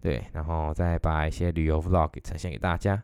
[0.01, 3.03] 对，然后再把一些旅游 vlog 呈现给大家。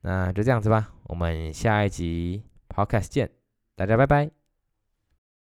[0.00, 3.30] 那就这样子吧，我们下一集 podcast 见，
[3.76, 4.41] 大家拜拜。